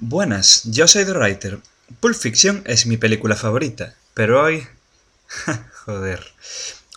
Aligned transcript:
Buenas, 0.00 0.62
yo 0.62 0.86
soy 0.86 1.04
The 1.04 1.12
Writer. 1.12 1.58
Pulp 1.98 2.14
Fiction 2.14 2.62
es 2.66 2.86
mi 2.86 2.96
película 2.96 3.34
favorita, 3.34 3.96
pero 4.14 4.40
hoy... 4.40 4.64
Joder. 5.84 6.24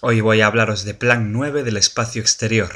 Hoy 0.01 0.21
voy 0.21 0.41
a 0.41 0.45
hablaros 0.45 0.83
de 0.83 0.93
Plan 0.93 1.33
9 1.33 1.63
del 1.63 1.77
espacio 1.77 2.21
exterior. 2.21 2.69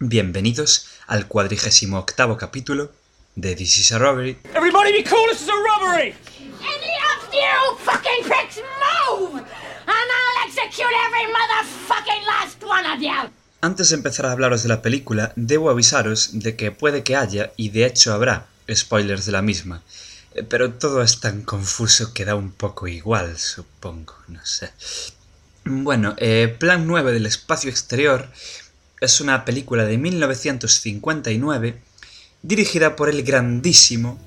Bienvenidos 0.00 0.88
al 1.06 1.28
cuadrigésimo 1.28 2.00
octavo 2.00 2.36
capítulo 2.36 2.90
de 3.36 3.54
This 3.54 3.78
is 3.78 3.92
a 3.92 3.98
Robbery. 3.98 4.38
Everybody 4.56 4.90
be 4.90 5.04
cool, 5.08 5.28
this 5.30 5.42
is 5.42 5.48
a 5.48 5.52
robbery! 5.52 6.16
Any 6.60 6.96
of 7.14 7.32
you 7.32 7.78
fucking 7.84 8.24
pricks 8.24 8.56
move! 8.58 9.38
And 9.38 9.46
I'll 9.86 10.48
execute 10.48 10.92
every 11.06 11.32
motherfucking 11.32 12.26
last 12.26 12.60
one 12.64 12.86
of 12.92 13.00
you! 13.00 13.30
Antes 13.60 13.90
de 13.90 13.94
empezar 13.94 14.26
a 14.26 14.32
hablaros 14.32 14.64
de 14.64 14.68
la 14.68 14.82
película, 14.82 15.32
debo 15.36 15.70
avisaros 15.70 16.40
de 16.40 16.56
que 16.56 16.72
puede 16.72 17.04
que 17.04 17.14
haya, 17.14 17.52
y 17.56 17.68
de 17.68 17.86
hecho 17.86 18.12
habrá, 18.12 18.48
spoilers 18.72 19.26
de 19.26 19.32
la 19.32 19.42
misma. 19.42 19.82
Eh, 20.34 20.42
Pero 20.42 20.72
todo 20.74 21.02
es 21.02 21.20
tan 21.20 21.42
confuso 21.42 22.12
que 22.12 22.24
da 22.24 22.34
un 22.34 22.52
poco 22.52 22.88
igual, 22.88 23.38
supongo, 23.38 24.14
no 24.28 24.44
sé. 24.44 24.70
Bueno, 25.64 26.14
eh, 26.18 26.54
Plan 26.58 26.86
9 26.86 27.12
del 27.12 27.26
espacio 27.26 27.70
exterior 27.70 28.28
es 29.00 29.20
una 29.20 29.44
película 29.44 29.84
de 29.84 29.96
1959 29.98 31.80
dirigida 32.42 32.96
por 32.96 33.08
el 33.08 33.22
grandísimo, 33.22 34.18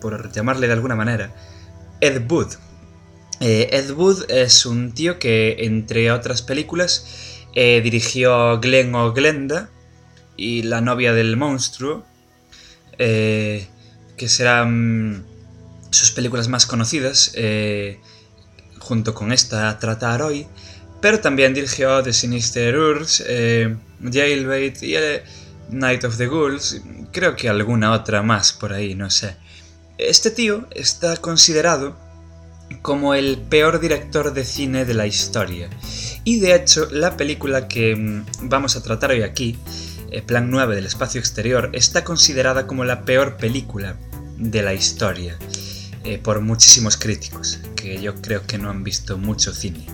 por 0.00 0.30
llamarle 0.32 0.66
de 0.66 0.72
alguna 0.74 0.96
manera, 0.96 1.34
Ed 2.00 2.30
Wood. 2.30 2.54
Eh, 3.40 3.70
Ed 3.72 3.90
Wood 3.92 4.30
es 4.30 4.66
un 4.66 4.92
tío 4.92 5.18
que, 5.18 5.56
entre 5.60 6.12
otras 6.12 6.42
películas, 6.42 7.06
dirigió 7.54 8.60
Glenn 8.60 8.94
o 8.94 9.12
Glenda 9.12 9.70
y 10.36 10.62
La 10.62 10.80
novia 10.80 11.12
del 11.14 11.36
monstruo, 11.36 12.04
eh, 13.00 13.66
que 14.16 14.28
serán 14.28 15.24
sus 15.90 16.10
películas 16.12 16.48
más 16.48 16.66
conocidas, 16.66 17.32
eh, 17.34 17.98
junto 18.78 19.14
con 19.14 19.32
esta 19.32 19.78
tratar 19.78 20.20
hoy, 20.20 20.46
pero 21.00 21.20
también 21.20 21.54
dirigió 21.54 22.02
The 22.02 22.12
Sinister 22.12 22.76
Urs, 22.76 23.24
eh, 23.26 23.74
Jailbait 24.02 24.82
y 24.82 24.96
eh, 24.96 25.22
Night 25.70 26.04
of 26.04 26.18
the 26.18 26.26
Ghouls, 26.26 26.82
creo 27.12 27.34
que 27.34 27.48
alguna 27.48 27.92
otra 27.92 28.22
más 28.22 28.52
por 28.52 28.74
ahí, 28.74 28.94
no 28.94 29.08
sé. 29.08 29.36
Este 29.96 30.30
tío 30.30 30.66
está 30.70 31.16
considerado 31.16 31.96
como 32.82 33.14
el 33.14 33.38
peor 33.38 33.80
director 33.80 34.32
de 34.34 34.44
cine 34.44 34.84
de 34.84 34.94
la 34.94 35.06
historia. 35.06 35.70
Y 36.24 36.40
de 36.40 36.54
hecho, 36.54 36.88
la 36.90 37.16
película 37.16 37.68
que 37.68 37.96
mm, 37.96 38.24
vamos 38.42 38.76
a 38.76 38.82
tratar 38.82 39.10
hoy 39.10 39.22
aquí, 39.22 39.58
Plan 40.26 40.50
9 40.50 40.74
del 40.74 40.86
espacio 40.86 41.20
exterior, 41.20 41.70
está 41.72 42.04
considerada 42.04 42.66
como 42.66 42.84
la 42.84 43.04
peor 43.04 43.36
película 43.36 43.96
de 44.40 44.62
la 44.62 44.74
historia 44.74 45.36
eh, 46.02 46.16
por 46.16 46.40
muchísimos 46.40 46.96
críticos, 46.96 47.58
que 47.76 48.00
yo 48.00 48.14
creo 48.22 48.46
que 48.46 48.56
no 48.56 48.70
han 48.70 48.82
visto 48.82 49.18
mucho 49.18 49.54
cine. 49.54 49.86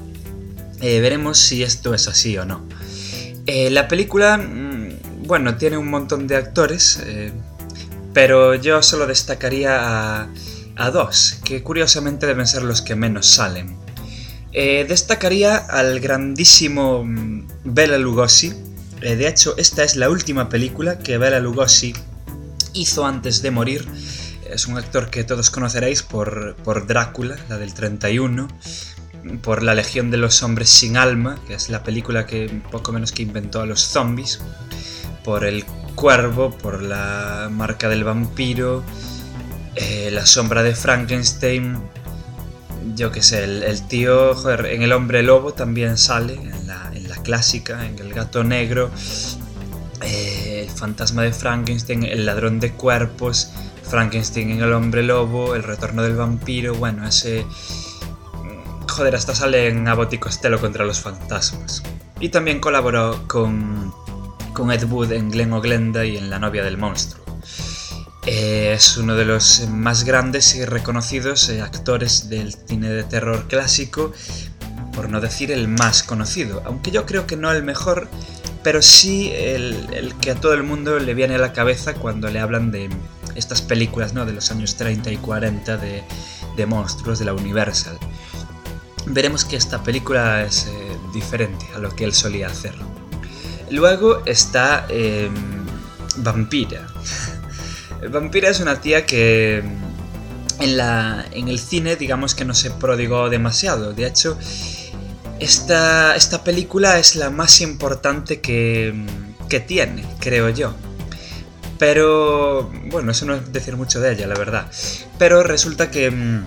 Eh, 0.81 1.01
veremos 1.01 1.37
si 1.37 1.65
esto 1.65 1.95
es 1.95 2.07
así 2.07 2.39
o 2.39 2.45
no. 2.45 2.65
Eh, 3.47 3.71
la 3.71 3.89
película, 3.89 4.39
mm, 4.39 5.27
bueno, 5.27 5.57
tiene 5.57 5.77
un 5.77 5.91
montón 5.91 6.29
de 6.29 6.37
actores, 6.37 7.01
pero 8.15 8.55
yo 8.55 8.83
solo 8.83 9.09
destacaría 9.09 9.79
a, 9.81 10.29
a 10.77 10.91
dos, 10.93 11.41
que 11.45 11.65
curiosamente 11.65 12.27
deben 12.27 12.47
ser 12.47 12.63
los 12.63 12.83
que 12.83 12.95
menos 12.95 13.27
salen. 13.27 13.77
Destacaría 14.53 15.57
al 15.57 15.99
grandísimo 15.99 17.05
mm, 17.05 17.49
Bela 17.65 17.99
Lugosi. 17.99 18.55
Eh, 19.03 19.17
de 19.17 19.29
hecho, 19.29 19.55
esta 19.57 19.85
es 19.85 19.97
la 19.97 20.09
última 20.09 20.49
película 20.49 20.99
que 20.99 21.19
Bela 21.19 21.41
Lugosi 21.41 21.95
hizo 22.73 23.07
antes 23.07 23.43
de 23.43 23.51
morir. 23.51 23.87
Es 24.49 24.67
un 24.67 24.79
actor 24.79 25.11
que 25.11 25.25
todos 25.25 25.51
conoceréis 25.51 26.03
por, 26.03 26.57
por 26.57 26.87
Drácula, 26.87 27.37
la 27.49 27.59
del 27.59 27.75
31, 27.75 28.49
por 29.43 29.63
La 29.63 29.75
Legión 29.75 30.11
de 30.11 30.19
los 30.19 30.43
Hombres 30.43 30.69
Sin 30.69 30.97
Alma, 30.97 31.39
que 31.47 31.55
es 31.55 31.69
la 31.69 31.83
película 31.83 32.27
que 32.27 32.63
poco 32.71 32.93
menos 32.93 33.13
que 33.13 33.23
inventó 33.23 33.61
a 33.61 33.67
los 33.67 33.81
zombies, 33.81 34.41
por 35.25 35.45
El 35.45 35.65
Cuervo, 35.95 36.57
por 36.57 36.83
La 36.83 37.49
Marca 37.51 37.89
del 37.89 38.05
Vampiro, 38.05 38.85
eh, 39.75 40.11
La 40.13 40.27
Sombra 40.27 40.63
de 40.63 40.75
Frankenstein, 40.75 41.79
yo 42.95 43.11
qué 43.11 43.23
sé, 43.23 43.45
el, 43.45 43.63
el 43.65 43.87
tío, 43.89 44.35
joder, 44.35 44.67
en 44.67 44.83
El 44.83 44.93
Hombre 44.93 45.23
Lobo 45.23 45.53
también 45.53 45.99
sale, 45.99 46.35
en 46.35 46.67
la, 46.69 46.91
en 46.95 46.96
la 46.96 46.96
clásica, 47.27 47.85
en 47.85 47.99
El 47.99 48.15
Gato 48.15 48.45
Negro, 48.45 48.89
eh, 50.01 50.67
El 50.69 50.71
Fantasma 50.71 51.23
de 51.23 51.33
Frankenstein, 51.33 52.05
El 52.05 52.25
Ladrón 52.25 52.61
de 52.61 52.71
Cuerpos, 52.71 53.51
Frankenstein 53.83 54.51
en 54.51 54.61
El 54.63 54.73
Hombre 54.73 55.03
Lobo, 55.03 55.57
El 55.57 55.65
Retorno 55.65 56.03
del 56.03 56.15
Vampiro, 56.15 56.75
bueno, 56.77 57.07
ese... 57.07 57.45
Joder, 58.89 59.17
hasta 59.17 59.35
sale 59.35 59.69
en 59.69 59.87
Abbott 59.89 60.13
y 60.13 60.19
Costello 60.19 60.61
contra 60.61 60.85
los 60.85 61.01
fantasmas. 61.01 61.83
Y 62.21 62.29
también 62.29 62.61
colaboró 62.61 63.27
con, 63.27 63.93
con 64.55 64.71
Ed 64.71 64.85
Wood 64.85 65.13
en 65.13 65.31
Glen 65.31 65.53
o 65.53 65.61
Glenda 65.61 66.05
y 66.07 66.17
en 66.17 66.31
La 66.31 66.39
novia 66.39 66.63
del 66.63 66.79
monstruo. 66.79 67.27
Eh, 68.27 68.73
es 68.75 68.97
uno 68.97 69.15
de 69.17 69.25
los 69.25 69.69
más 69.69 70.05
grandes 70.05 70.55
y 70.55 70.65
reconocidos 70.65 71.49
eh, 71.49 71.61
actores 71.61 72.29
del 72.29 72.55
cine 72.55 72.89
de 72.89 73.05
terror 73.05 73.47
clásico, 73.49 74.13
por 74.97 75.11
no 75.11 75.21
decir 75.21 75.53
el 75.53 75.69
más 75.69 76.03
conocido, 76.03 76.63
aunque 76.65 76.91
yo 76.91 77.07
creo 77.07 77.27
que 77.27 77.37
no 77.37 77.53
el 77.53 77.63
mejor, 77.63 78.09
pero 78.65 78.83
sí 78.83 79.31
el, 79.33 80.15
que 80.21 80.33
a 80.33 80.35
todo 80.35 80.55
el 80.55 80.65
mundo 80.65 80.99
le 80.99 81.15
viene 81.15 81.37
a 81.37 81.39
la 81.39 81.53
cabeza 81.53 81.95
cuando 81.95 82.29
le 82.31 82.41
hablan 82.41 82.73
de 82.73 82.89
estas 83.37 83.63
películas 83.63 84.15
¿no? 84.15 84.25
de 84.25 84.33
los 84.33 84.51
años 84.51 84.75
30 84.77 85.13
y 85.13 85.19
40 85.19 85.77
de, 85.77 86.03
de 86.57 86.67
monstruos 86.67 87.19
de 87.19 87.27
la 87.27 87.35
Universal. 87.35 87.99
Veremos 89.07 89.45
que 89.45 89.57
esta 89.57 89.83
película 89.85 90.43
es 90.43 90.67
eh, 90.67 90.97
diferente 91.13 91.67
a 91.75 91.79
lo 91.79 91.91
que 91.91 92.05
él 92.05 92.13
solía 92.13 92.49
hacer. 92.49 92.75
Luego 93.71 94.23
está 94.25 94.87
eh, 94.89 95.31
Vampira. 96.17 96.87
Vampira 98.11 98.49
es 98.49 98.61
una 98.61 98.81
tía 98.81 99.07
que 99.07 99.63
mm, 99.63 100.63
en, 100.63 100.77
la, 100.77 101.25
en 101.31 101.49
el 101.49 101.59
cine 101.59 101.97
digamos 101.97 102.35
que 102.35 102.45
no 102.45 102.55
se 102.55 102.71
prodigó 102.71 103.29
demasiado. 103.29 103.93
De 103.93 104.07
hecho, 104.07 104.39
esta, 105.41 106.17
esta 106.17 106.45
película 106.45 106.99
es 106.99 107.17
la 107.17 107.31
más 107.31 107.61
importante 107.61 108.41
que, 108.41 108.95
que 109.49 109.61
tiene, 109.61 110.05
creo 110.21 110.49
yo. 110.51 110.75
Pero, 111.79 112.71
bueno, 112.87 113.13
eso 113.13 113.27
no 113.27 113.35
es 113.35 113.53
decir 113.53 113.77
mucho 113.77 114.01
de 114.01 114.13
ella, 114.13 114.27
la 114.27 114.35
verdad. 114.35 114.71
Pero 115.19 115.43
resulta 115.43 115.91
que 115.91 116.11
mm, 116.11 116.47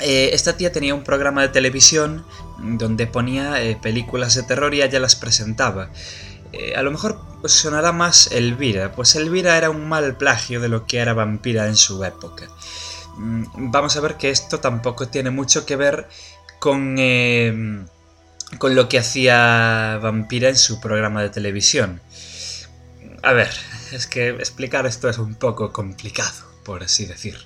eh, 0.00 0.30
esta 0.32 0.56
tía 0.56 0.72
tenía 0.72 0.94
un 0.94 1.04
programa 1.04 1.42
de 1.42 1.48
televisión 1.48 2.24
donde 2.58 3.06
ponía 3.06 3.62
eh, 3.62 3.76
películas 3.80 4.34
de 4.34 4.42
terror 4.42 4.74
y 4.74 4.82
ella 4.82 5.00
las 5.00 5.16
presentaba. 5.16 5.90
Eh, 6.52 6.74
a 6.76 6.82
lo 6.82 6.90
mejor 6.92 7.20
sonará 7.46 7.92
más 7.92 8.30
Elvira, 8.30 8.92
pues 8.92 9.16
Elvira 9.16 9.58
era 9.58 9.70
un 9.70 9.88
mal 9.88 10.16
plagio 10.16 10.60
de 10.60 10.68
lo 10.68 10.86
que 10.86 10.98
era 10.98 11.14
Vampira 11.14 11.66
en 11.66 11.76
su 11.76 12.02
época. 12.04 12.46
Mm, 13.16 13.70
Vamos 13.72 13.96
a 13.96 14.00
ver 14.00 14.16
que 14.16 14.30
esto 14.30 14.60
tampoco 14.60 15.08
tiene 15.08 15.30
mucho 15.30 15.66
que 15.66 15.76
ver 15.76 16.08
con, 16.60 16.96
con 18.58 18.74
lo 18.74 18.88
que 18.88 18.98
hacía 18.98 19.98
Vampira 20.02 20.48
en 20.48 20.56
su 20.56 20.80
programa 20.80 21.22
de 21.22 21.30
televisión. 21.30 22.00
A 23.22 23.32
ver, 23.32 23.50
es 23.92 24.06
que 24.06 24.28
explicar 24.30 24.86
esto 24.86 25.08
es 25.08 25.18
un 25.18 25.34
poco 25.36 25.72
complicado, 25.72 26.44
por 26.64 26.82
así 26.82 27.06
decir. 27.06 27.36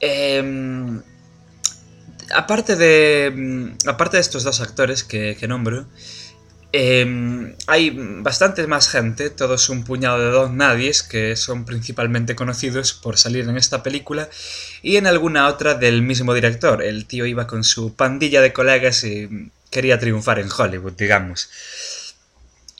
Em, 0.00 1.02
aparte 2.34 2.76
de. 2.76 3.32
mm, 3.34 3.88
Aparte 3.88 4.16
de 4.16 4.20
estos 4.22 4.44
dos 4.44 4.60
actores 4.60 5.04
que, 5.04 5.36
que 5.38 5.48
nombro. 5.48 5.86
em, 6.72 7.56
hay 7.66 7.90
bastante 8.22 8.66
más 8.68 8.88
gente, 8.88 9.30
todos 9.30 9.68
un 9.70 9.84
puñado 9.84 10.18
de 10.20 10.30
dos 10.30 10.52
nadies, 10.52 11.02
que 11.02 11.34
son 11.36 11.64
principalmente 11.64 12.36
conocidos 12.36 12.92
por 12.94 13.18
salir 13.18 13.48
en 13.48 13.56
esta 13.56 13.82
película 13.82 14.28
y 14.82 14.96
en 14.96 15.06
alguna 15.08 15.48
otra 15.48 15.74
del 15.74 16.02
mismo 16.02 16.32
director. 16.34 16.82
El 16.82 17.06
tío 17.06 17.26
iba 17.26 17.46
con 17.48 17.64
su 17.64 17.94
pandilla 17.96 18.40
de 18.40 18.52
colegas 18.52 19.02
y 19.04 19.50
quería 19.70 19.98
triunfar 19.98 20.38
en 20.38 20.50
Hollywood, 20.50 20.92
digamos. 20.92 21.48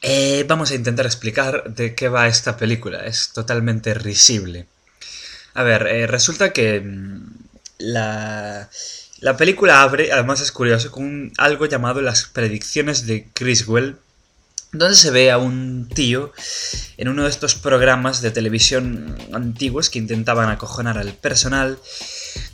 Eh, 0.03 0.45
vamos 0.49 0.71
a 0.71 0.75
intentar 0.75 1.07
explicar 1.07 1.75
de 1.75 1.95
qué 1.95 2.09
va 2.09 2.29
esta 2.29 2.57
película. 2.57 3.05
Es 3.07 3.33
totalmente 3.33 3.95
risible. 3.95 4.67
A 5.55 5.63
ver, 5.63 5.87
eh, 5.87 6.07
resulta 6.07 6.53
que 6.53 6.81
mm, 6.81 7.27
la, 7.79 8.69
la 9.21 9.37
película 9.37 9.83
abre, 9.83 10.13
además 10.13 10.41
es 10.41 10.53
curioso, 10.53 10.91
con 10.91 11.33
algo 11.37 11.67
llamado 11.67 12.01
las 12.01 12.25
predicciones 12.25 13.07
de 13.07 13.29
Criswell, 13.35 13.97
donde 14.73 14.97
se 14.97 15.11
ve 15.11 15.31
a 15.31 15.39
un 15.39 15.89
tío 15.93 16.33
en 16.97 17.09
uno 17.09 17.25
de 17.25 17.31
estos 17.31 17.57
programas 17.57 18.23
de 18.23 18.31
televisión 18.31 19.17
antiguos 19.33 19.91
que 19.91 19.99
intentaban 19.99 20.49
acojonar 20.49 20.97
al 20.97 21.13
personal, 21.13 21.79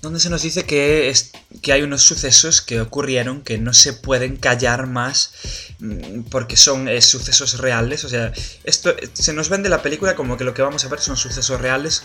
donde 0.02 0.20
se 0.20 0.31
nos 0.31 0.43
dice 0.43 0.64
que, 0.64 1.08
es, 1.08 1.32
que 1.62 1.73
hay 1.73 1.82
unos 1.82 2.02
sucesos 2.02 2.62
que 2.62 2.81
ocurrieron 2.81 3.43
que 3.43 3.58
no 3.58 3.73
se 3.73 3.93
pueden 3.93 4.37
callar 4.37 4.87
más 4.87 5.32
mm, 5.78 6.23
porque 6.31 6.56
son 6.56 6.88
eh, 6.88 7.00
sucesos 7.02 7.58
reales. 7.58 8.05
O 8.05 8.08
sea, 8.08 8.32
esto 8.64 8.90
eh, 8.90 9.08
se 9.12 9.32
nos 9.32 9.49
vende 9.49 9.69
la 9.69 9.82
película 9.82 10.14
como 10.14 10.37
que 10.37 10.44
lo 10.44 10.55
que 10.55 10.62
vamos 10.62 10.84
a 10.84 10.88
ver 10.88 11.00
son 11.00 11.17
sucesos 11.17 11.61
reales 11.61 12.05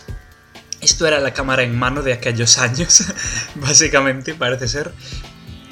Esto 0.80 1.06
era 1.06 1.20
la 1.20 1.32
cámara 1.32 1.62
en 1.62 1.78
mano 1.78 2.02
de 2.02 2.12
aquellos 2.12 2.58
años, 2.66 3.04
básicamente, 3.54 4.34
parece 4.34 4.68
ser. 4.68 4.92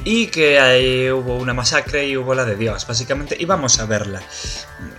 Y 0.04 0.28
que 0.28 0.58
ahí 0.58 1.10
hubo 1.10 1.36
una 1.36 1.52
masacre 1.52 2.08
y 2.08 2.16
hubo 2.16 2.34
la 2.34 2.44
de 2.44 2.56
Dios, 2.56 2.86
básicamente, 2.86 3.36
y 3.38 3.44
vamos 3.44 3.78
a 3.80 3.86
verla. 3.86 4.22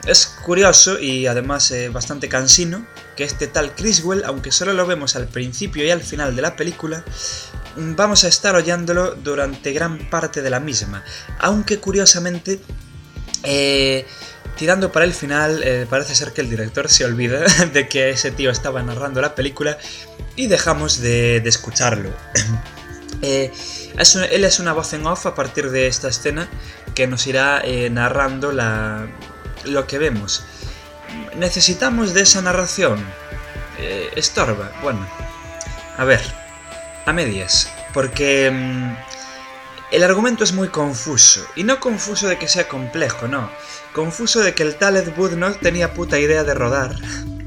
Es 0.05 0.25
curioso 0.43 0.99
y 0.99 1.27
además 1.27 1.71
eh, 1.71 1.89
bastante 1.89 2.29
cansino 2.29 2.85
que 3.15 3.23
este 3.23 3.47
tal 3.47 3.73
Criswell, 3.75 4.23
aunque 4.25 4.51
solo 4.51 4.73
lo 4.73 4.85
vemos 4.85 5.15
al 5.15 5.27
principio 5.27 5.83
y 5.83 5.89
al 5.89 6.01
final 6.01 6.35
de 6.35 6.41
la 6.41 6.55
película, 6.55 7.03
vamos 7.75 8.23
a 8.23 8.27
estar 8.27 8.55
oyéndolo 8.55 9.15
durante 9.15 9.73
gran 9.73 10.09
parte 10.09 10.41
de 10.41 10.49
la 10.49 10.59
misma. 10.59 11.03
Aunque 11.39 11.79
curiosamente, 11.79 12.59
eh, 13.43 14.05
tirando 14.57 14.91
para 14.91 15.05
el 15.05 15.13
final, 15.13 15.61
eh, 15.63 15.87
parece 15.89 16.15
ser 16.15 16.31
que 16.33 16.41
el 16.41 16.49
director 16.49 16.89
se 16.89 17.05
olvida 17.05 17.39
de 17.73 17.87
que 17.87 18.11
ese 18.11 18.31
tío 18.31 18.51
estaba 18.51 18.81
narrando 18.83 19.21
la 19.21 19.35
película 19.35 19.77
y 20.35 20.47
dejamos 20.47 20.99
de, 20.99 21.41
de 21.41 21.49
escucharlo. 21.49 22.11
Eh, 23.23 23.51
él 23.97 24.43
es 24.43 24.59
una 24.59 24.73
voz 24.73 24.93
en 24.93 25.05
off 25.05 25.25
a 25.25 25.35
partir 25.35 25.69
de 25.69 25.87
esta 25.87 26.07
escena 26.07 26.49
que 26.95 27.07
nos 27.07 27.27
irá 27.27 27.61
eh, 27.63 27.89
narrando 27.89 28.51
la, 28.51 29.07
lo 29.65 29.87
que 29.87 29.97
vemos. 29.97 30.43
¿Necesitamos 31.35 32.13
de 32.13 32.21
esa 32.21 32.41
narración? 32.41 33.03
Eh, 33.79 34.11
estorba. 34.15 34.71
Bueno, 34.81 35.05
a 35.97 36.05
ver, 36.05 36.21
a 37.05 37.13
medias. 37.13 37.71
Porque 37.93 38.49
mm, 38.51 38.95
el 39.91 40.03
argumento 40.03 40.43
es 40.43 40.53
muy 40.53 40.69
confuso. 40.69 41.45
Y 41.55 41.63
no 41.63 41.79
confuso 41.79 42.27
de 42.27 42.37
que 42.37 42.47
sea 42.47 42.67
complejo, 42.67 43.27
no. 43.27 43.49
Confuso 43.93 44.39
de 44.39 44.53
que 44.53 44.63
el 44.63 44.75
tal 44.75 44.97
Ed 44.97 45.13
Wood 45.17 45.33
no 45.33 45.53
tenía 45.53 45.93
puta 45.93 46.19
idea 46.19 46.43
de 46.43 46.53
rodar, 46.53 46.95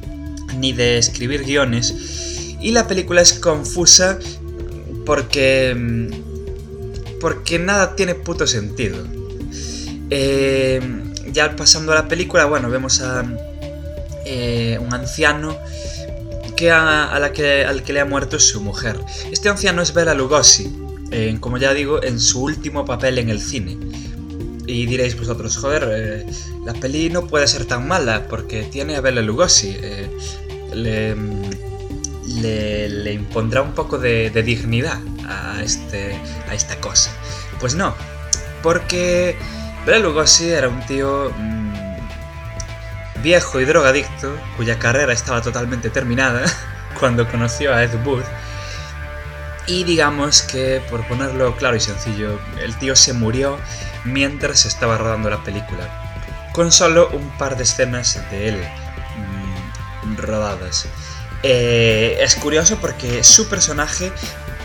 ni 0.57 0.73
de 0.73 0.99
escribir 0.99 1.45
guiones. 1.45 1.95
Y 2.61 2.73
la 2.73 2.87
película 2.87 3.23
es 3.23 3.35
confusa 3.35 4.19
porque. 5.07 6.23
Porque 7.25 7.59
nada 7.59 7.97
tiene 7.97 8.15
puto 8.15 8.47
sentido. 8.47 8.99
Eh, 10.11 10.79
ya 11.33 11.57
pasando 11.57 11.93
a 11.93 11.95
la 11.95 12.07
película, 12.07 12.45
bueno, 12.45 12.69
vemos 12.69 13.01
a 13.01 13.25
eh, 14.27 14.79
un 14.79 14.93
anciano 14.93 15.57
que 16.55 16.71
a, 16.71 17.07
a 17.07 17.19
la 17.19 17.33
que, 17.33 17.65
al 17.65 17.83
que 17.83 17.95
le 17.95 18.01
ha 18.01 18.05
muerto 18.05 18.39
su 18.39 18.61
mujer. 18.61 19.01
Este 19.33 19.49
anciano 19.49 19.81
es 19.81 19.95
Bela 19.95 20.13
Lugosi, 20.13 20.71
como 21.41 21.57
ya 21.57 21.73
digo, 21.73 22.03
en 22.03 22.21
su 22.21 22.43
último 22.43 22.85
papel 22.85 23.17
en 23.17 23.31
el 23.31 23.41
cine. 23.41 23.79
Y 24.67 24.85
diréis 24.85 25.19
vosotros, 25.19 25.57
joder, 25.57 25.89
eh, 25.91 26.27
la 26.67 26.75
peli 26.75 27.09
no 27.09 27.27
puede 27.27 27.49
ser 27.49 27.65
tan 27.65 27.89
mala 27.89 28.29
porque 28.29 28.65
tiene 28.65 28.97
a 28.97 29.01
Bela 29.01 29.23
Lugosi. 29.23 29.75
eh, 29.81 30.11
le, 30.75 31.17
le, 32.27 33.13
impondrá 33.13 33.63
un 33.63 33.73
poco 33.73 33.99
de, 33.99 34.31
de 34.31 34.43
dignidad 34.43 34.99
a, 35.29 35.63
este, 35.63 36.19
a 36.49 36.55
esta 36.55 36.77
cosa. 36.81 37.11
Pues 37.61 37.75
no, 37.75 37.95
porque 38.63 39.37
Bela 39.87 39.99
Lugosi 39.99 40.49
era 40.49 40.69
un 40.69 40.81
tío 40.87 41.31
mm, 41.37 41.75
viejo 43.23 43.61
y 43.61 43.65
drogadicto 43.65 44.37
cuya 44.57 44.79
carrera 44.79 45.13
estaba 45.13 45.43
totalmente 45.43 45.91
terminada 45.91 46.45
cuando 46.99 47.29
conoció 47.29 47.75
a 47.75 47.83
Ed 47.83 47.95
Wood. 48.05 48.25
Y 49.67 49.85
digamos 49.85 50.43
que, 50.43 50.83
por 50.91 51.07
ponerlo 51.09 51.57
claro 51.57 51.77
y 51.77 51.81
sencillo, 51.81 52.39
el 52.63 52.77
tío 52.77 52.95
se 52.97 53.15
murió 53.15 53.59
mientras 54.05 54.67
estaba 54.67 54.99
rodando 54.99 55.31
la 55.31 55.43
película, 55.43 56.51
con 56.53 56.71
solo 56.71 57.09
un 57.09 57.31
par 57.39 57.57
de 57.57 57.63
escenas 57.63 58.21
de 58.31 58.49
él 58.49 58.63
mm, 60.05 60.17
rodadas. 60.19 60.87
Eh, 61.47 62.17
es 62.21 62.37
curioso 62.37 62.79
porque 62.81 63.23
su 63.23 63.49
personaje 63.49 64.11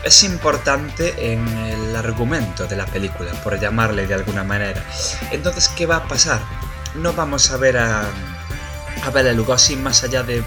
es 0.05 0.23
importante 0.23 1.33
en 1.33 1.45
el 1.45 1.93
argumento 1.93 2.67
de 2.67 2.77
la 2.77 2.85
película, 2.85 3.33
por 3.43 3.59
llamarle 3.59 4.07
de 4.07 4.13
alguna 4.13 4.45
manera. 4.45 4.85
Entonces, 5.31 5.67
¿qué 5.75 5.85
va 5.85 5.97
a 5.97 6.07
pasar? 6.07 6.39
No 6.95 7.11
vamos 7.11 7.51
a 7.51 7.57
ver 7.57 7.77
a, 7.77 8.09
a 9.03 9.09
Bela 9.09 9.33
Lugosi 9.33 9.75
más 9.75 10.05
allá 10.05 10.23
de... 10.23 10.41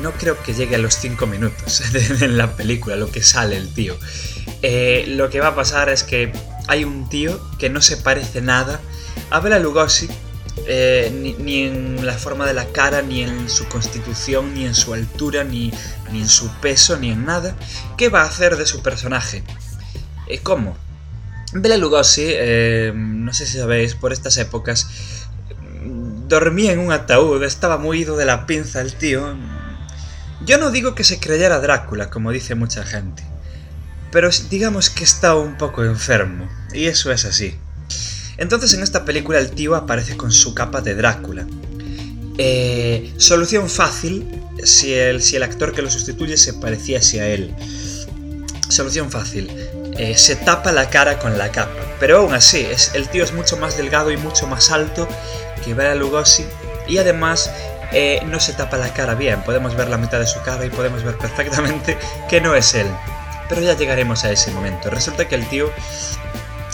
No 0.00 0.12
creo 0.12 0.40
que 0.40 0.54
llegue 0.54 0.76
a 0.76 0.78
los 0.78 0.94
5 0.94 1.26
minutos 1.26 1.82
en 2.20 2.38
la 2.38 2.54
película, 2.54 2.94
lo 2.94 3.10
que 3.10 3.24
sale 3.24 3.56
el 3.56 3.74
tío. 3.74 3.98
Eh, 4.62 5.06
lo 5.08 5.28
que 5.28 5.40
va 5.40 5.48
a 5.48 5.54
pasar 5.56 5.88
es 5.88 6.04
que 6.04 6.32
hay 6.68 6.84
un 6.84 7.08
tío 7.08 7.40
que 7.58 7.68
no 7.68 7.82
se 7.82 7.96
parece 7.96 8.40
nada 8.40 8.80
a 9.30 9.40
Bela 9.40 9.58
Lugosi, 9.58 10.08
eh, 10.66 11.34
ni, 11.38 11.62
en 11.62 12.06
la 12.06 12.14
forma 12.14 12.46
de 12.46 12.54
la 12.54 12.66
cara, 12.66 13.02
ni 13.02 13.22
en 13.22 13.48
su 13.48 13.66
constitución, 13.68 14.54
ni 14.54 14.64
en 14.64 14.74
su 14.74 14.94
altura, 14.94 15.44
ni, 15.44 15.72
ni 16.12 16.20
en 16.20 16.28
su 16.28 16.48
peso, 16.60 16.96
ni 16.98 17.10
en 17.10 17.24
nada. 17.24 17.56
¿Qué 17.96 18.08
va 18.08 18.22
a 18.22 18.26
hacer 18.26 18.56
de 18.56 18.66
su 18.66 18.82
personaje? 18.82 19.42
Eh, 20.26 20.40
¿Cómo? 20.42 20.76
Bela 21.52 21.76
Lugosi, 21.76 22.24
eh, 22.26 22.92
no 22.94 23.32
sé 23.32 23.46
si 23.46 23.58
sabéis, 23.58 23.94
por 23.94 24.12
estas 24.12 24.36
épocas, 24.38 24.88
mm, 25.84 26.28
dormía 26.28 26.72
en 26.72 26.80
un 26.80 26.92
ataúd, 26.92 27.42
estaba 27.44 27.78
muy 27.78 28.00
ido 28.00 28.16
de 28.16 28.24
la 28.24 28.46
pinza 28.46 28.80
el 28.80 28.94
tío. 28.94 29.36
Yo 30.44 30.58
no 30.58 30.70
digo 30.70 30.94
que 30.94 31.04
se 31.04 31.20
creyera 31.20 31.60
Drácula, 31.60 32.10
como 32.10 32.32
dice 32.32 32.54
mucha 32.54 32.84
gente, 32.84 33.22
pero 34.10 34.30
digamos 34.50 34.90
que 34.90 35.04
estaba 35.04 35.40
un 35.40 35.56
poco 35.56 35.84
enfermo, 35.84 36.48
y 36.72 36.86
eso 36.86 37.12
es 37.12 37.24
así. 37.24 37.56
Entonces 38.36 38.74
en 38.74 38.82
esta 38.82 39.04
película 39.04 39.38
el 39.38 39.50
tío 39.50 39.74
aparece 39.74 40.16
con 40.16 40.32
su 40.32 40.54
capa 40.54 40.80
de 40.80 40.94
Drácula. 40.94 41.46
Eh, 42.38 43.12
solución 43.16 43.68
fácil 43.68 44.26
si 44.64 44.92
el, 44.92 45.22
si 45.22 45.36
el 45.36 45.42
actor 45.42 45.72
que 45.72 45.82
lo 45.82 45.90
sustituye 45.90 46.36
se 46.36 46.54
pareciese 46.54 47.20
a 47.20 47.28
él. 47.28 47.54
Solución 48.68 49.10
fácil. 49.10 49.50
eh, 49.96 50.16
se 50.16 50.36
tapa 50.36 50.72
la 50.72 50.90
cara 50.90 51.18
con 51.18 51.38
la 51.38 51.50
capa. 51.50 51.72
Pero 52.00 52.18
aún 52.18 52.34
así, 52.34 52.58
es, 52.58 52.92
el 52.94 53.08
tío 53.08 53.24
es 53.24 53.32
mucho 53.32 53.56
más 53.56 53.76
delgado 53.76 54.10
y 54.10 54.16
mucho 54.16 54.46
más 54.46 54.70
alto 54.70 55.08
que 55.64 55.74
Bela 55.74 55.94
Lugosi. 55.94 56.44
Y 56.88 56.98
además 56.98 57.50
eh, 57.92 58.20
no 58.26 58.40
se 58.40 58.52
tapa 58.52 58.76
la 58.76 58.92
cara 58.92 59.14
bien. 59.14 59.42
Podemos 59.42 59.76
ver 59.76 59.88
la 59.88 59.98
mitad 59.98 60.18
de 60.18 60.26
su 60.26 60.40
cara 60.42 60.64
y 60.66 60.70
podemos 60.70 61.04
ver 61.04 61.16
perfectamente 61.16 61.96
que 62.28 62.40
no 62.40 62.54
es 62.54 62.74
él. 62.74 62.88
Pero 63.48 63.60
ya 63.60 63.76
llegaremos 63.76 64.24
a 64.24 64.32
ese 64.32 64.50
momento. 64.50 64.90
Resulta 64.90 65.28
que 65.28 65.34
el 65.34 65.48
tío 65.48 65.70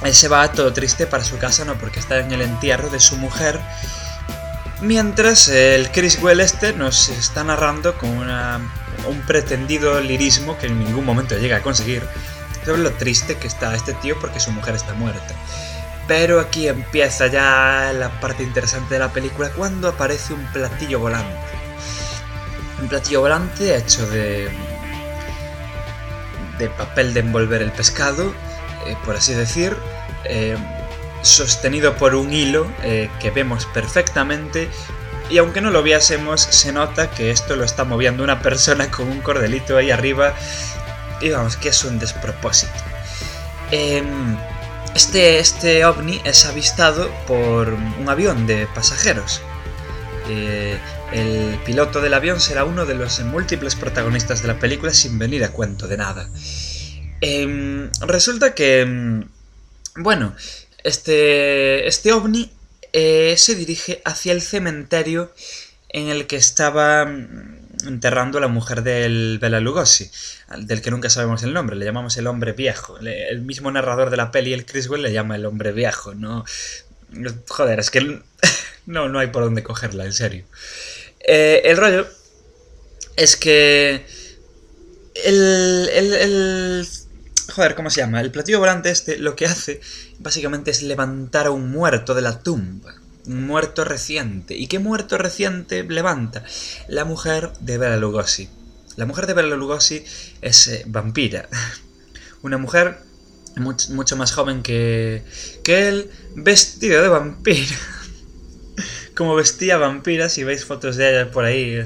él 0.05 0.15
se 0.15 0.29
va 0.29 0.51
todo 0.53 0.73
triste 0.73 1.07
para 1.07 1.25
su 1.25 1.39
casa, 1.39 1.65
no 1.65 1.75
porque 1.75 2.01
está 2.01 2.19
en 2.19 2.33
el 2.33 2.43
entierro 2.43 2.89
de 2.89 3.01
su 3.01 3.17
mujer. 3.17 3.61
Mientras 4.81 5.49
el 5.49 5.91
Chris 5.91 6.19
Well 6.23 6.41
este 6.41 6.73
nos 6.73 7.11
está 7.11 7.45
narrando 7.45 7.99
con 7.99 8.09
una- 8.11 8.61
un 9.07 9.21
pretendido 9.23 10.01
lirismo 10.01 10.57
que 10.59 10.67
en 10.67 10.79
ningún 10.83 11.05
momento 11.05 11.37
llega 11.37 11.59
a 11.59 11.63
conseguir 11.63 12.03
sobre 12.65 12.83
lo 12.83 12.93
triste 12.93 13.37
que 13.37 13.47
está 13.47 13.75
este 13.75 13.93
tío 13.95 14.19
porque 14.21 14.41
su 14.41 14.51
mujer 14.53 14.75
está 14.75 14.95
muerta. 14.95 15.35
Pero 16.09 16.41
aquí 16.41 16.67
empieza 16.67 17.27
ya 17.29 17.93
la 17.95 18.09
parte 18.21 18.43
interesante 18.43 18.95
de 18.95 19.01
la 19.01 19.13
película 19.13 19.51
cuando 19.51 19.89
aparece 19.89 20.33
un 20.33 20.45
platillo 20.53 20.99
volante. 20.99 21.37
Un 22.81 22.89
platillo 22.89 23.21
volante 23.21 23.77
hecho 23.77 24.07
de 24.09 24.51
de 26.59 26.69
papel 26.69 27.15
de 27.15 27.21
envolver 27.21 27.63
el 27.63 27.73
pescado, 27.73 28.35
eh, 28.87 28.97
por 29.05 29.17
así 29.17 29.35
decir, 29.35 29.77
eh, 30.25 30.57
sostenido 31.23 31.97
por 31.97 32.15
un 32.15 32.33
hilo 32.33 32.67
eh, 32.83 33.11
que 33.21 33.31
vemos 33.31 33.67
perfectamente 33.67 34.69
y 35.29 35.39
aunque 35.39 35.61
no 35.61 35.71
lo 35.71 35.83
viésemos 35.83 36.41
se 36.41 36.73
nota 36.73 37.11
que 37.11 37.31
esto 37.31 37.57
lo 37.57 37.65
está 37.65 37.85
moviendo 37.85 38.25
una 38.25 38.41
persona 38.41 38.91
con 38.91 39.09
un 39.09 39.21
cordelito 39.21 39.77
ahí 39.77 39.91
arriba 39.91 40.35
y 41.21 41.29
vamos 41.31 41.57
que 41.57 41.69
es 41.69 41.85
un 41.85 41.99
despropósito. 41.99 42.73
Em, 43.71 44.37
este, 44.95 45.39
este 45.39 45.85
ovni 45.85 46.21
es 46.25 46.47
avistado 46.47 47.11
por 47.27 47.69
un 47.69 48.09
avión 48.09 48.47
de 48.47 48.67
pasajeros. 48.75 49.43
El 51.13 51.59
piloto 51.65 52.01
del 52.01 52.15
avión 52.15 52.41
será 52.41 52.65
uno 52.65 52.87
de 52.87 52.95
los 52.95 53.21
múltiples 53.21 53.75
protagonistas 53.75 54.43
de 54.43 54.49
la 54.49 54.59
película 54.59 54.93
sin 54.93 55.19
venir 55.19 55.45
a 55.45 55.51
cuento 55.51 55.89
de 55.89 55.97
nada. 55.97 56.31
Em, 57.21 57.91
resulta 58.01 58.55
que, 58.55 58.81
em, 58.81 59.29
bueno, 59.97 60.35
este, 60.85 61.87
este 61.87 62.13
ovni 62.13 62.51
eh, 62.93 63.35
se 63.37 63.55
dirige 63.55 64.01
hacia 64.05 64.33
el 64.33 64.41
cementerio 64.43 65.33
en 65.91 66.09
el 66.09 66.27
que 66.27 66.37
estaba 66.37 67.05
mm, 67.05 67.87
enterrando 67.87 68.39
a 68.39 68.41
la 68.41 68.49
mujer 68.49 68.83
del 68.83 69.39
Bela 69.41 69.61
Lugosi, 69.61 70.11
del 70.59 70.83
que 70.83 70.91
nunca 70.91 71.11
sabemos 71.11 71.43
el 71.43 71.53
nombre, 71.53 71.77
le 71.77 71.85
llamamos 71.85 72.17
el 72.17 72.27
hombre 72.27 72.53
viejo. 72.53 72.99
El 72.99 73.43
mismo 73.43 73.71
narrador 73.71 74.11
de 74.11 74.17
la 74.17 74.31
peli, 74.31 74.53
el 74.53 74.67
Criswell, 74.67 75.03
le 75.03 75.13
llama 75.13 75.37
el 75.37 75.47
hombre 75.47 75.73
viejo, 75.73 76.15
no... 76.15 76.45
Joder, 77.49 77.81
es 77.81 77.91
que 77.91 78.01
no, 78.87 79.09
no 79.09 79.19
hay 79.19 79.29
por 79.29 79.43
dónde 79.45 79.63
cogerla, 79.63 80.05
en 80.05 80.13
serio. 80.13 80.45
Eh, 81.21 81.63
el 81.65 81.77
rollo 81.77 82.07
es 83.17 83.37
que 83.37 84.07
el, 85.25 85.89
el- 85.93 86.89
Joder, 87.55 87.75
¿cómo 87.75 87.91
se 87.91 88.01
llama? 88.01 88.21
El 88.21 88.31
platillo 88.31 88.59
volante 88.61 88.91
este 88.91 89.19
lo 89.19 89.35
que 89.35 89.47
hace 89.47 89.81
básicamente 90.19 90.71
es 90.71 90.83
levantar 90.83 91.47
a 91.47 91.51
un 91.51 91.71
muerto 91.71 92.15
de 92.15 92.23
la 92.23 92.39
tumba. 92.43 92.95
Un 93.27 93.47
muerto 93.47 93.85
reciente. 93.85 94.57
¿Y 94.57 94.67
qué 94.67 94.79
muerto 94.79 95.19
reciente 95.19 95.83
levanta? 95.85 96.45
La 96.89 97.05
mujer 97.05 97.53
de 97.61 97.77
Bela 97.79 97.97
Lugosi. 97.97 98.49
La 98.97 99.07
mujer 99.07 99.27
de 99.27 99.35
Bela 99.35 99.57
Lugosi 99.57 100.05
es 100.41 100.69
eh, 100.69 100.85
vampira. 100.87 101.49
Una 102.43 102.57
mujer 102.59 102.99
much- 103.57 103.91
mucho 103.91 104.17
más 104.17 104.33
joven 104.33 104.63
que, 104.63 105.23
que 105.65 105.89
él, 105.89 106.11
vestida 106.37 107.03
de 107.03 107.09
vampira. 107.09 107.77
Como 109.17 109.35
vestía 109.35 109.77
vampira, 109.77 110.29
si 110.29 110.45
veis 110.45 110.65
fotos 110.65 110.97
de 110.97 111.11
ella 111.11 111.31
por 111.31 111.45
ahí. 111.45 111.83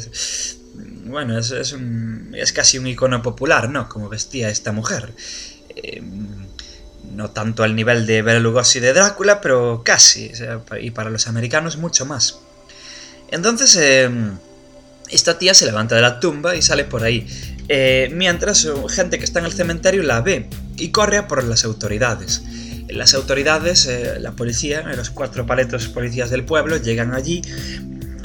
bueno, 1.07 1.39
es, 1.39 1.51
es, 1.51 1.73
un- 1.73 2.33
es 2.37 2.53
casi 2.53 2.79
un 2.79 2.87
icono 2.87 3.23
popular, 3.23 3.71
¿no? 3.71 3.89
Como 3.89 4.09
vestía 4.09 4.51
esta 4.51 4.73
mujer. 4.73 5.13
Eh, 5.77 6.03
no 7.13 7.31
tanto 7.31 7.63
al 7.63 7.77
nivel 7.77 8.07
de 8.07 8.23
Bela 8.23 8.41
Lugosi 8.41 8.81
de 8.81 8.93
Drácula, 8.93 9.41
pero 9.41 9.83
casi. 9.85 10.33
y 10.81 10.91
para 10.91 11.11
los 11.11 11.29
americanos 11.29 11.77
mucho 11.77 12.07
más. 12.07 12.39
Entonces, 13.31 13.77
eh, 13.77 14.11
esta 15.11 15.39
tía 15.39 15.55
se 15.55 15.67
levanta 15.67 15.95
de 15.95 16.03
la 16.03 16.21
tumba 16.21 16.57
y 16.57 16.63
sale 16.63 16.85
por 16.85 17.05
ahí. 17.05 17.27
Eh, 17.69 18.11
mientras 18.13 18.65
eh, 18.65 18.73
gente 18.89 19.19
que 19.19 19.25
está 19.25 19.39
en 19.39 19.47
el 19.47 19.53
cementerio 19.53 20.03
la 20.03 20.21
ve 20.21 20.49
y 20.77 20.89
corre 20.89 21.19
a 21.19 21.29
por 21.29 21.43
las 21.45 21.65
autoridades. 21.65 22.43
Las 22.89 23.15
autoridades, 23.15 23.87
eh, 23.87 24.19
la 24.21 24.33
policía, 24.33 24.83
los 24.95 25.11
cuatro 25.11 25.47
paletos 25.47 25.89
policías 25.89 26.31
del 26.31 26.45
pueblo 26.45 26.77
llegan 26.77 27.15
allí 27.15 27.43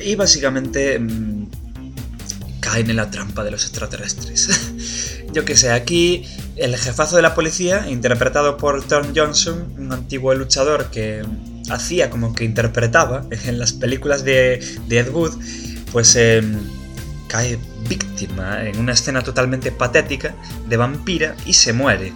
y 0.04 0.16
básicamente 0.16 1.00
mm, 1.00 1.50
caen 2.60 2.90
en 2.90 2.98
la 2.98 3.10
trampa 3.10 3.44
de 3.44 3.52
los 3.52 3.64
extraterrestres. 3.64 4.50
Yo 5.34 5.46
que 5.46 5.56
sé, 5.56 5.72
aquí 5.72 6.26
el 6.60 6.78
jefazo 6.78 7.16
de 7.16 7.22
la 7.22 7.34
policía, 7.34 7.90
interpretado 7.90 8.58
por 8.58 8.84
Tom 8.84 9.14
Johnson, 9.16 9.74
un 9.78 9.92
antiguo 9.92 10.34
luchador 10.36 10.92
que 10.92 11.24
hacía 11.70 12.10
como 12.10 12.34
que 12.34 12.44
interpretaba 12.44 13.26
en 13.32 13.60
las 13.60 13.74
películas 13.74 14.24
de, 14.24 14.64
de 14.88 15.00
Ed 15.00 15.10
Wood, 15.10 15.34
pues 15.92 16.16
eh, 16.16 16.44
cae 17.28 17.58
víctima 17.88 18.66
en 18.66 18.78
una 18.80 18.94
escena 18.94 19.22
totalmente 19.22 19.72
patética 19.72 20.36
de 20.68 20.78
vampira 20.78 21.36
y 21.46 21.54
se 21.54 21.74
muere. 21.74 22.14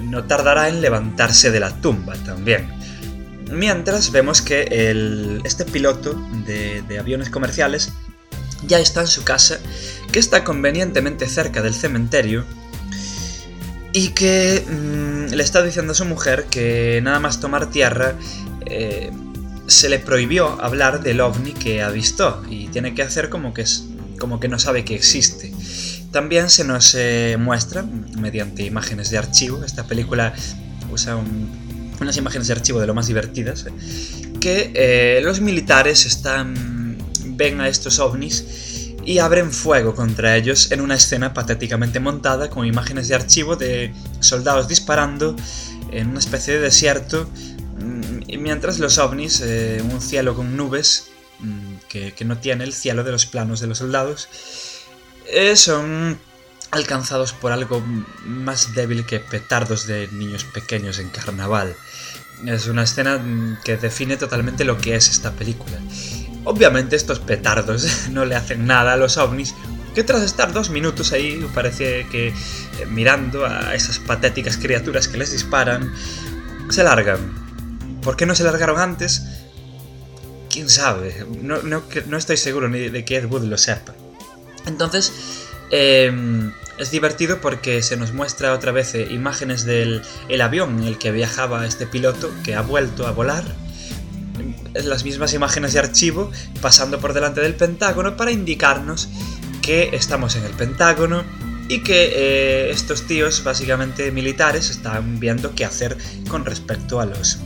No 0.00 0.24
tardará 0.24 0.68
en 0.68 0.80
levantarse 0.80 1.50
de 1.50 1.60
la 1.60 1.70
tumba 1.80 2.14
también. 2.24 2.68
Mientras 3.50 4.12
vemos 4.12 4.40
que 4.40 5.40
este 5.44 5.64
piloto 5.64 6.14
de 6.46 6.98
aviones 6.98 7.28
comerciales 7.28 7.92
ya 8.66 8.78
está 8.78 9.02
en 9.02 9.06
su 9.08 9.24
casa, 9.24 9.58
que 10.10 10.18
está 10.18 10.44
convenientemente 10.44 11.28
cerca 11.28 11.62
del 11.62 11.74
cementerio 11.74 12.44
y 13.92 14.08
que 14.08 14.62
mm, 14.68 15.34
le 15.34 15.42
está 15.42 15.62
diciendo 15.62 15.92
a 15.92 15.94
su 15.94 16.04
mujer 16.04 16.46
que 16.50 17.00
nada 17.02 17.20
más 17.20 17.40
tomar 17.40 17.70
tierra 17.70 18.14
eh, 18.66 19.10
se 19.66 19.88
le 19.88 19.98
prohibió 19.98 20.60
hablar 20.62 21.02
del 21.02 21.20
ovni 21.20 21.52
que 21.52 21.82
avistó 21.82 22.42
y 22.48 22.68
tiene 22.68 22.94
que 22.94 23.02
hacer 23.02 23.28
como 23.28 23.52
que, 23.54 23.62
es, 23.62 23.84
como 24.18 24.40
que 24.40 24.48
no 24.48 24.58
sabe 24.58 24.84
que 24.84 24.94
existe. 24.94 25.52
También 26.10 26.50
se 26.50 26.64
nos 26.64 26.94
eh, 26.94 27.36
muestra, 27.38 27.82
mediante 28.18 28.64
imágenes 28.64 29.10
de 29.10 29.18
archivo, 29.18 29.64
esta 29.64 29.84
película 29.84 30.34
usa 30.90 31.16
un- 31.16 31.50
unas 32.00 32.16
imágenes 32.16 32.48
de 32.48 32.54
archivo 32.54 32.80
de 32.80 32.86
lo 32.86 32.94
más 32.94 33.06
divertidas, 33.06 33.64
que 34.40 34.72
eh, 34.74 35.20
los 35.22 35.40
militares 35.40 36.04
están 36.04 36.98
ven 37.24 37.60
a 37.60 37.68
estos 37.68 37.98
ovnis 38.00 38.44
y 39.04 39.18
abren 39.18 39.52
fuego 39.52 39.94
contra 39.94 40.36
ellos 40.36 40.70
en 40.70 40.80
una 40.80 40.94
escena 40.94 41.34
patéticamente 41.34 42.00
montada 42.00 42.50
con 42.50 42.66
imágenes 42.66 43.08
de 43.08 43.14
archivo 43.14 43.56
de 43.56 43.92
soldados 44.20 44.68
disparando 44.68 45.36
en 45.90 46.08
una 46.08 46.18
especie 46.18 46.54
de 46.54 46.60
desierto 46.60 47.28
mm, 47.78 48.38
mientras 48.38 48.78
los 48.78 48.98
ovnis, 48.98 49.40
eh, 49.40 49.82
un 49.82 50.00
cielo 50.00 50.34
con 50.34 50.56
nubes 50.56 51.10
mm, 51.40 51.74
que, 51.88 52.24
no 52.24 52.38
tiene 52.38 52.64
el 52.64 52.72
cielo 52.72 53.04
de 53.04 53.12
los 53.12 53.26
planos 53.26 53.60
de 53.60 53.66
los 53.66 53.78
soldados, 53.78 54.28
eh, 55.26 55.56
son 55.56 56.18
alcanzados 56.70 57.32
por 57.32 57.52
algo 57.52 57.82
más 58.24 58.74
débil 58.74 59.04
que 59.04 59.20
petardos 59.20 59.86
de 59.86 60.08
niños 60.08 60.44
pequeños 60.44 60.98
en 60.98 61.10
carnaval. 61.10 61.76
Es 62.46 62.66
una 62.66 62.82
escena 62.84 63.18
mm, 63.18 63.58
que 63.64 63.76
define 63.76 64.16
totalmente 64.16 64.64
lo 64.64 64.78
que 64.78 64.96
es 64.96 65.08
esta 65.08 65.32
película. 65.32 65.78
Obviamente 66.44 66.96
estos 66.96 67.20
petardos 67.20 68.08
no 68.10 68.24
le 68.24 68.34
hacen 68.34 68.66
nada 68.66 68.94
a 68.94 68.96
los 68.96 69.16
ovnis, 69.16 69.54
que 69.94 70.04
tras 70.04 70.22
estar 70.22 70.52
dos 70.52 70.70
minutos 70.70 71.12
ahí 71.12 71.46
parece 71.54 72.06
que 72.10 72.28
eh, 72.28 72.34
mirando 72.88 73.46
a 73.46 73.74
esas 73.74 73.98
patéticas 73.98 74.56
criaturas 74.56 75.08
que 75.08 75.18
les 75.18 75.32
disparan, 75.32 75.92
se 76.70 76.82
largan. 76.82 78.00
¿Por 78.02 78.16
qué 78.16 78.26
no 78.26 78.34
se 78.34 78.44
largaron 78.44 78.80
antes? 78.80 79.22
¿Quién 80.50 80.68
sabe? 80.68 81.26
No, 81.42 82.16
estoy 82.16 82.36
seguro 82.36 82.68
ni 82.68 82.88
de 82.88 83.04
que 83.04 83.16
Ed 83.16 83.26
Wood 83.26 83.44
lo 83.44 83.56
sepa. 83.56 83.94
Entonces, 84.66 85.12
eh, 85.70 86.12
es 86.78 86.90
divertido 86.90 87.40
porque 87.40 87.82
se 87.82 87.96
nos 87.96 88.12
muestra 88.12 88.52
otra 88.52 88.72
vez 88.72 88.94
eh, 88.94 89.06
imágenes 89.10 89.64
del 89.64 90.02
el 90.28 90.40
avión 90.40 90.80
en 90.80 90.88
el 90.88 90.98
que 90.98 91.12
viajaba 91.12 91.66
este 91.66 91.86
piloto 91.86 92.30
que 92.42 92.54
ha 92.54 92.62
vuelto 92.62 93.06
a 93.06 93.12
volar. 93.12 93.44
Las 94.74 95.04
mismas 95.04 95.34
imágenes 95.34 95.72
de 95.72 95.78
archivo 95.78 96.30
pasando 96.60 96.98
por 96.98 97.12
delante 97.12 97.40
del 97.40 97.54
Pentágono 97.54 98.16
para 98.16 98.30
indicarnos 98.30 99.08
que 99.60 99.90
estamos 99.92 100.36
en 100.36 100.44
el 100.44 100.52
Pentágono 100.52 101.24
y 101.68 101.82
que 101.82 102.12
eh, 102.14 102.70
estos 102.70 103.06
tíos, 103.06 103.44
básicamente 103.44 104.10
militares, 104.10 104.70
están 104.70 105.20
viendo 105.20 105.54
qué 105.54 105.64
hacer 105.64 105.96
con 106.28 106.44
respecto 106.44 107.00
a 107.00 107.06
los 107.06 107.38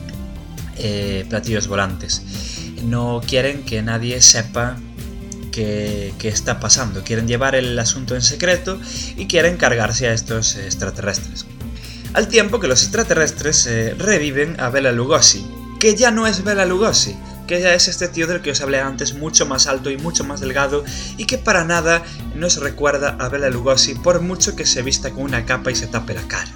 eh, 0.77 1.25
platillos 1.29 1.67
volantes. 1.67 2.23
No 2.83 3.21
quieren 3.25 3.63
que 3.63 3.81
nadie 3.81 4.21
sepa 4.21 4.77
qué, 5.51 6.13
está 6.23 6.59
pasando. 6.59 7.03
Quieren 7.03 7.27
llevar 7.27 7.55
el 7.55 7.77
asunto 7.79 8.15
en 8.15 8.21
secreto 8.21 8.79
y 9.15 9.27
quieren 9.27 9.57
cargarse 9.57 10.07
a 10.07 10.13
estos 10.13 10.55
extraterrestres. 10.55 11.45
Al 12.13 12.27
tiempo 12.27 12.59
que 12.59 12.67
los 12.67 12.83
extraterrestres 12.83 13.65
eh, 13.67 13.95
reviven 13.97 14.59
a 14.59 14.69
Bela 14.69 14.91
Lugosi, 14.91 15.45
que 15.79 15.95
ya 15.95 16.11
no 16.11 16.27
es 16.27 16.43
Bela 16.43 16.65
Lugosi, 16.65 17.15
que 17.47 17.61
ya 17.61 17.73
es 17.73 17.87
este 17.87 18.07
tío 18.07 18.27
del 18.27 18.41
que 18.41 18.51
os 18.51 18.61
hablé 18.61 18.79
antes, 18.79 19.13
mucho 19.13 19.45
más 19.45 19.67
alto 19.67 19.89
y 19.89 19.97
mucho 19.97 20.23
más 20.23 20.39
delgado, 20.39 20.83
y 21.17 21.25
que 21.25 21.37
para 21.37 21.63
nada 21.63 22.03
nos 22.35 22.57
recuerda 22.57 23.15
a 23.19 23.29
Bela 23.29 23.49
Lugosi 23.49 23.95
por 23.95 24.21
mucho 24.21 24.55
que 24.55 24.65
se 24.65 24.81
vista 24.81 25.11
con 25.11 25.23
una 25.23 25.45
capa 25.45 25.71
y 25.71 25.75
se 25.75 25.87
tape 25.87 26.13
la 26.13 26.27
cara. 26.27 26.51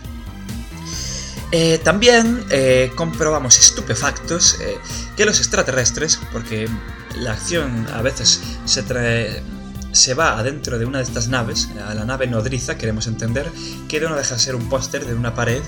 Eh, 1.53 1.79
también 1.83 2.45
eh, 2.49 2.91
comprobamos 2.95 3.59
estupefactos 3.59 4.57
eh, 4.61 4.77
que 5.17 5.25
los 5.25 5.39
extraterrestres, 5.39 6.19
porque 6.31 6.69
la 7.17 7.33
acción 7.33 7.87
a 7.93 8.01
veces 8.01 8.41
se 8.65 8.83
trae 8.83 9.43
se 9.91 10.13
va 10.13 10.39
adentro 10.39 10.79
de 10.79 10.85
una 10.85 10.99
de 10.99 11.03
estas 11.03 11.27
naves, 11.27 11.67
a 11.85 11.93
la 11.93 12.05
nave 12.05 12.27
nodriza, 12.27 12.77
queremos 12.77 13.07
entender, 13.07 13.51
que 13.89 13.99
no 13.99 14.15
deja 14.15 14.35
de 14.35 14.39
ser 14.39 14.55
un 14.55 14.69
póster 14.69 15.05
de 15.05 15.13
una 15.13 15.33
pared. 15.33 15.61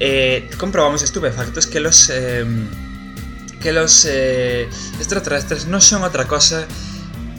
Eh, 0.00 0.48
comprobamos 0.58 1.02
estupefactos 1.02 1.66
que 1.66 1.80
los 1.80 2.10
eh, 2.12 2.44
que 3.60 3.72
los 3.72 4.06
eh, 4.08 4.68
extraterrestres 4.98 5.66
no 5.66 5.80
son 5.80 6.04
otra 6.04 6.26
cosa 6.26 6.66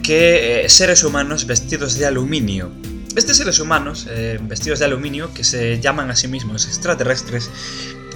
que 0.04 0.66
eh, 0.66 0.70
seres 0.70 1.04
humanos 1.04 1.46
vestidos 1.46 1.98
de 1.98 2.06
aluminio. 2.06 2.72
Estos 3.16 3.38
seres 3.38 3.60
humanos, 3.60 4.08
eh, 4.10 4.40
vestidos 4.42 4.80
de 4.80 4.86
aluminio, 4.86 5.34
que 5.34 5.44
se 5.44 5.80
llaman 5.80 6.12
a 6.12 6.16
sí 6.16 6.28
mismos 6.28 6.66
extraterrestres, 6.68 7.50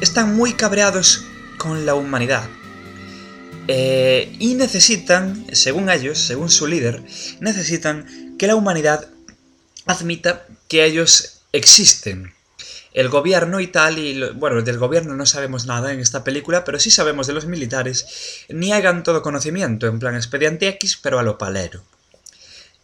están 0.02 0.36
muy 0.36 0.54
cabreados 0.54 1.24
con 1.58 1.86
la 1.86 1.96
humanidad. 1.96 2.48
Eh, 3.68 4.36
y 4.40 4.56
necesitan, 4.56 5.46
según 5.52 5.90
ellos, 5.90 6.20
según 6.20 6.50
su 6.50 6.68
líder, 6.68 7.04
necesitan 7.40 8.36
que 8.38 8.48
la 8.48 8.56
humanidad 8.56 9.08
admita 9.86 10.46
que 10.68 10.86
ellos 10.86 11.42
existen. 11.54 12.34
El 12.94 13.10
gobierno 13.10 13.60
y 13.60 13.68
tal, 13.68 13.98
y 13.98 14.24
bueno, 14.34 14.62
del 14.62 14.78
gobierno 14.78 15.16
no 15.16 15.26
sabemos 15.26 15.66
nada 15.66 15.92
en 15.92 16.00
esta 16.00 16.24
película, 16.24 16.64
pero 16.64 16.80
sí 16.80 16.92
sabemos 16.92 17.28
de 17.28 17.34
los 17.34 17.46
militares, 17.46 18.46
niegan 18.50 19.04
todo 19.04 19.22
conocimiento, 19.22 19.88
en 19.88 20.00
plan 20.00 20.16
expediente 20.16 20.68
X, 20.68 21.00
pero 21.02 21.20
a 21.20 21.24
lo 21.24 21.38
palero. 21.38 21.84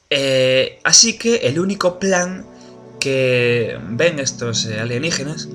Eh, 0.09 0.79
así 0.83 1.17
que 1.17 1.35
el 1.47 1.59
único 1.59 1.99
plan 1.99 2.45
que 2.99 3.77
ven 3.89 4.19
estos 4.19 4.65
eh, 4.65 4.79
alienígenas, 4.79 5.47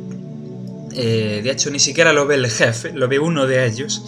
eh, 0.96 1.40
de 1.42 1.50
hecho 1.50 1.70
ni 1.70 1.80
siquiera 1.80 2.12
lo 2.12 2.26
ve 2.26 2.36
el 2.36 2.48
jefe, 2.48 2.92
lo 2.92 3.08
ve 3.08 3.18
uno 3.18 3.46
de 3.48 3.66
ellos, 3.66 4.02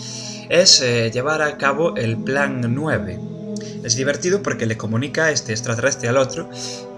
es 0.48 0.80
eh, 0.80 1.10
llevar 1.10 1.42
a 1.42 1.58
cabo 1.58 1.96
el 1.96 2.16
plan 2.16 2.74
9. 2.74 3.18
Es 3.84 3.96
divertido 3.96 4.42
porque 4.42 4.66
le 4.66 4.76
comunica 4.76 5.26
a 5.26 5.30
este 5.30 5.52
extraterrestre 5.52 6.08
al 6.08 6.16
otro 6.16 6.48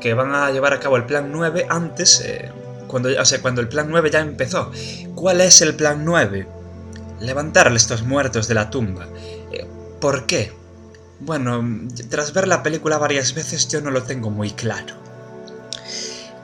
que 0.01 0.15
van 0.15 0.35
a 0.35 0.51
llevar 0.51 0.73
a 0.73 0.81
cabo 0.81 0.97
el 0.97 1.05
plan 1.05 1.31
9 1.33 1.67
antes, 1.69 2.21
eh, 2.21 2.51
cuando, 2.89 3.09
o 3.21 3.25
sea, 3.25 3.41
cuando 3.41 3.61
el 3.61 3.69
plan 3.69 3.87
9 3.89 4.11
ya 4.11 4.21
empezó. 4.21 4.73
¿Cuál 5.15 5.41
es 5.41 5.61
el 5.63 5.75
plan 5.75 6.05
9? 6.05 6.49
Levantar 7.21 7.69
a 7.69 7.77
estos 7.77 8.03
muertos 8.03 8.49
de 8.49 8.55
la 8.55 8.71
tumba. 8.71 9.07
Eh, 9.53 9.67
¿Por 10.01 10.27
qué? 10.27 10.53
Bueno, 11.21 11.89
tras 12.09 12.33
ver 12.33 12.49
la 12.49 12.63
película 12.63 12.99
varias 12.99 13.35
veces 13.35 13.69
yo 13.69 13.81
no 13.81 13.91
lo 13.91 14.03
tengo 14.03 14.31
muy 14.31 14.51
claro. 14.51 14.95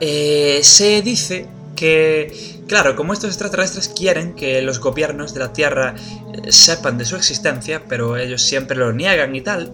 Eh, 0.01 0.61
se 0.63 1.03
dice 1.03 1.47
que, 1.77 2.63
claro, 2.69 2.95
como 2.95 3.13
estos 3.13 3.31
extraterrestres 3.31 3.89
quieren 3.89 4.35
que 4.35 4.61
los 4.63 4.81
gobiernos 4.81 5.33
de 5.33 5.41
la 5.41 5.53
Tierra 5.53 5.95
eh, 5.97 6.53
sepan 6.53 6.99
de 6.99 7.05
su 7.05 7.17
existencia, 7.17 7.83
pero 7.89 8.17
ellos 8.17 8.43
siempre 8.43 8.77
lo 8.77 8.93
niegan 8.93 9.35
y 9.35 9.41
tal, 9.41 9.73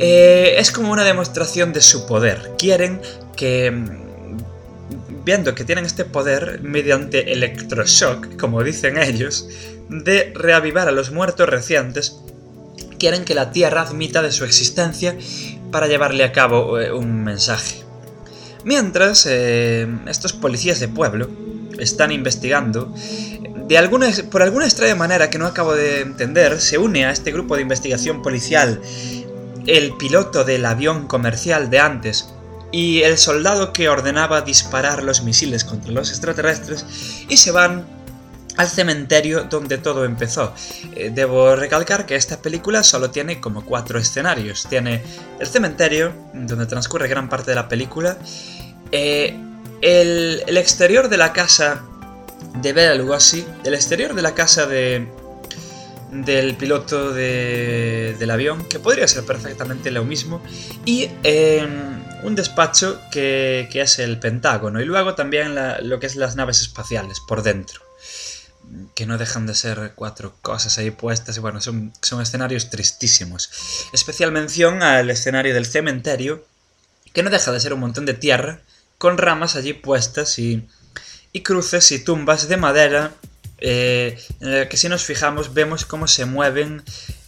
es 0.00 0.70
como 0.70 0.92
una 0.92 1.02
demostración 1.02 1.72
de 1.72 1.82
su 1.82 2.06
poder. 2.06 2.52
Quieren 2.56 3.00
que, 3.36 3.70
mm, 3.70 4.07
viendo 5.28 5.54
que 5.54 5.66
tienen 5.66 5.84
este 5.84 6.06
poder 6.06 6.60
mediante 6.62 7.34
electroshock, 7.34 8.38
como 8.40 8.64
dicen 8.64 8.96
ellos, 8.96 9.46
de 9.90 10.32
reavivar 10.34 10.88
a 10.88 10.90
los 10.90 11.10
muertos 11.10 11.46
recientes, 11.46 12.16
quieren 12.98 13.26
que 13.26 13.34
la 13.34 13.50
Tierra 13.50 13.82
admita 13.82 14.22
de 14.22 14.32
su 14.32 14.46
existencia 14.46 15.18
para 15.70 15.86
llevarle 15.86 16.24
a 16.24 16.32
cabo 16.32 16.80
eh, 16.80 16.94
un 16.94 17.24
mensaje. 17.24 17.84
Mientras, 18.64 19.26
eh, 19.28 19.86
estos 20.06 20.32
policías 20.32 20.80
de 20.80 20.88
pueblo 20.88 21.28
están 21.78 22.10
investigando, 22.10 22.94
de 23.68 23.76
alguna, 23.76 24.08
por 24.30 24.40
alguna 24.40 24.64
extraña 24.64 24.94
manera 24.94 25.28
que 25.28 25.36
no 25.36 25.44
acabo 25.44 25.74
de 25.74 26.00
entender, 26.00 26.58
se 26.58 26.78
une 26.78 27.04
a 27.04 27.10
este 27.10 27.32
grupo 27.32 27.54
de 27.54 27.60
investigación 27.60 28.22
policial 28.22 28.80
el 29.66 29.92
piloto 29.98 30.44
del 30.44 30.64
avión 30.64 31.06
comercial 31.06 31.68
de 31.68 31.80
antes 31.80 32.30
y 32.70 33.02
el 33.02 33.18
soldado 33.18 33.72
que 33.72 33.88
ordenaba 33.88 34.42
disparar 34.42 35.02
los 35.02 35.22
misiles 35.22 35.64
contra 35.64 35.92
los 35.92 36.10
extraterrestres 36.10 37.24
y 37.28 37.36
se 37.36 37.50
van 37.50 37.86
al 38.56 38.68
cementerio 38.68 39.44
donde 39.44 39.78
todo 39.78 40.04
empezó. 40.04 40.52
Eh, 40.94 41.10
debo 41.14 41.54
recalcar 41.54 42.06
que 42.06 42.16
esta 42.16 42.42
película 42.42 42.82
solo 42.82 43.10
tiene 43.10 43.40
como 43.40 43.64
cuatro 43.64 43.98
escenarios. 43.98 44.66
Tiene 44.68 45.02
el 45.38 45.46
cementerio, 45.46 46.12
donde 46.34 46.66
transcurre 46.66 47.06
gran 47.08 47.28
parte 47.28 47.52
de 47.52 47.54
la 47.54 47.68
película, 47.68 48.18
eh, 48.90 49.36
el, 49.80 50.42
el, 50.46 50.56
exterior 50.56 51.08
de 51.08 51.18
la 51.18 51.32
casa 51.32 51.84
de 52.60 52.72
Bela 52.72 52.96
Lugosi, 52.96 53.46
el 53.62 53.74
exterior 53.74 54.14
de 54.14 54.22
la 54.22 54.34
casa 54.34 54.66
de, 54.66 55.06
del 56.10 56.56
piloto 56.56 57.12
de, 57.12 58.16
del 58.18 58.30
avión, 58.30 58.64
que 58.64 58.78
podría 58.78 59.06
ser 59.06 59.24
perfectamente 59.24 59.90
lo 59.90 60.04
mismo, 60.04 60.42
y 60.84 61.10
eh, 61.22 61.66
un 62.22 62.34
despacho 62.34 63.00
que, 63.10 63.68
que, 63.70 63.80
es 63.80 63.98
el 63.98 64.18
Pentágono, 64.18 64.80
y 64.80 64.84
luego 64.84 65.14
también 65.14 65.54
la, 65.54 65.80
lo 65.80 65.98
que 66.00 66.06
es 66.06 66.16
las 66.16 66.36
naves 66.36 66.60
espaciales 66.60 67.20
por 67.20 67.42
dentro 67.42 67.88
que 68.94 69.06
no 69.06 69.18
dejan 69.18 69.46
de 69.46 69.54
ser 69.54 69.92
cuatro 69.94 70.34
cosas 70.42 70.78
ahí 70.78 70.90
puestas 70.90 71.36
y 71.36 71.40
bueno, 71.40 71.60
son, 71.60 71.92
son 72.02 72.20
escenarios 72.20 72.70
tristísimos. 72.70 73.50
Especial 73.92 74.32
mención 74.32 74.82
al 74.82 75.10
escenario 75.10 75.54
del 75.54 75.66
cementerio, 75.66 76.44
que 77.12 77.22
no 77.22 77.30
deja 77.30 77.52
de 77.52 77.60
ser 77.60 77.72
un 77.72 77.80
montón 77.80 78.06
de 78.06 78.14
tierra, 78.14 78.60
con 78.98 79.18
ramas 79.18 79.56
allí 79.56 79.72
puestas 79.72 80.38
y, 80.38 80.68
y 81.32 81.42
cruces 81.42 81.90
y 81.92 82.00
tumbas 82.00 82.48
de 82.48 82.56
madera, 82.56 83.12
eh, 83.58 84.22
en 84.40 84.48
el 84.48 84.68
que 84.68 84.76
si 84.76 84.88
nos 84.88 85.04
fijamos 85.04 85.54
vemos 85.54 85.84
cómo 85.84 86.06
se 86.06 86.26
mueven, 86.26 86.82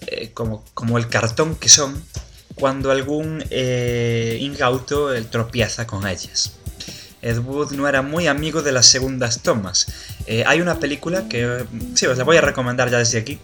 eh, 0.06 0.30
como, 0.32 0.64
como 0.74 0.98
el 0.98 1.08
cartón 1.08 1.56
que 1.56 1.68
son, 1.68 2.04
cuando 2.60 2.90
algún 2.90 3.42
eh, 3.50 4.38
incauto 4.40 5.10
tropieza 5.24 5.86
con 5.86 6.06
ellas. 6.06 6.52
Ed 7.22 7.38
Wood 7.38 7.72
no 7.72 7.88
era 7.88 8.02
muy 8.02 8.26
amigo 8.26 8.62
de 8.62 8.72
las 8.72 8.86
segundas 8.86 9.42
tomas. 9.42 9.86
Eh, 10.26 10.44
hay 10.46 10.60
una 10.60 10.78
película 10.78 11.26
que, 11.28 11.64
sí, 11.94 12.06
os 12.06 12.18
la 12.18 12.24
voy 12.24 12.36
a 12.36 12.42
recomendar 12.42 12.90
ya 12.90 12.98
desde 12.98 13.18
aquí. 13.18 13.38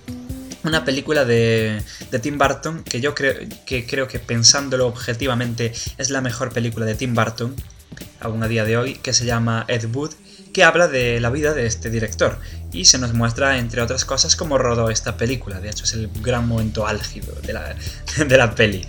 Una 0.65 0.85
película 0.85 1.25
de, 1.25 1.83
de 2.11 2.19
Tim 2.19 2.39
Burton 2.39 2.83
que 2.83 3.01
yo 3.01 3.15
creo 3.15 3.35
que, 3.65 3.87
creo 3.87 4.07
que 4.07 4.19
pensándolo 4.19 4.87
objetivamente 4.87 5.73
es 5.97 6.11
la 6.11 6.21
mejor 6.21 6.53
película 6.53 6.85
de 6.87 6.95
Tim 6.95 7.15
Burton, 7.15 7.55
aún 8.21 8.43
a 8.43 8.49
día 8.49 8.65
de 8.65 8.77
hoy, 8.77 8.95
que 8.95 9.13
se 9.13 9.25
llama 9.25 9.65
Ed 9.69 9.85
Wood 9.95 10.13
que 10.57 10.65
habla 10.65 10.89
de 10.89 11.21
la 11.21 11.29
vida 11.29 11.53
de 11.53 11.67
este 11.67 11.91
director 11.91 12.39
y 12.73 12.87
se 12.87 12.99
nos 12.99 13.13
muestra, 13.13 13.59
entre 13.59 13.83
otras 13.83 14.07
cosas, 14.07 14.37
cómo 14.37 14.57
rodó 14.57 14.89
esta 14.89 15.19
película. 15.19 15.61
De 15.61 15.69
hecho, 15.69 15.85
es 15.85 15.93
el 15.93 16.09
gran 16.23 16.49
momento 16.49 16.87
álgido 16.87 17.35
de 17.43 17.53
la, 17.53 17.77
de 18.27 18.37
la 18.39 18.55
peli. 18.55 18.83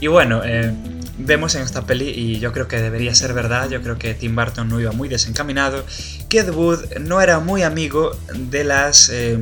Y 0.00 0.06
bueno, 0.06 0.42
eh, 0.44 0.72
vemos 1.18 1.56
en 1.56 1.62
esta 1.62 1.84
peli, 1.84 2.08
y 2.08 2.38
yo 2.38 2.52
creo 2.52 2.68
que 2.68 2.80
debería 2.80 3.16
ser 3.16 3.32
verdad, 3.32 3.68
yo 3.68 3.82
creo 3.82 3.98
que 3.98 4.14
Tim 4.14 4.36
Burton 4.36 4.68
no 4.68 4.78
iba 4.78 4.92
muy 4.92 5.08
desencaminado, 5.08 5.84
que 6.28 6.38
Ed 6.38 6.50
Wood 6.50 6.98
no 7.00 7.20
era 7.20 7.40
muy 7.40 7.64
amigo 7.64 8.16
de 8.32 8.62
las... 8.62 9.08
Eh, 9.08 9.36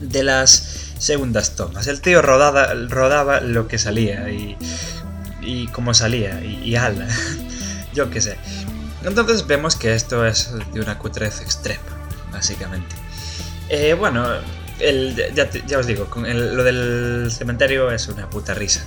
de 0.00 0.22
las 0.22 0.94
segundas 0.96 1.56
tomas. 1.56 1.88
El 1.88 2.00
tío 2.00 2.22
rodaba, 2.22 2.72
rodaba 2.88 3.42
lo 3.42 3.68
que 3.68 3.76
salía 3.76 4.30
y, 4.30 4.56
y 5.42 5.66
como 5.66 5.92
salía 5.92 6.42
y, 6.42 6.62
y 6.64 6.76
ala. 6.76 7.06
yo 7.92 8.08
qué 8.08 8.22
sé. 8.22 8.38
Entonces 9.04 9.46
vemos 9.46 9.76
que 9.76 9.94
esto 9.94 10.26
es 10.26 10.52
de 10.72 10.80
una 10.80 10.98
cutrez 10.98 11.40
extrema, 11.40 11.82
básicamente. 12.32 12.94
Eh, 13.68 13.94
bueno, 13.94 14.26
el, 14.78 15.16
ya, 15.34 15.50
ya, 15.50 15.78
os 15.78 15.86
digo, 15.86 16.08
lo 16.14 16.64
del 16.64 17.30
cementerio 17.30 17.90
es 17.90 18.08
una 18.08 18.28
puta 18.28 18.54
risa. 18.54 18.84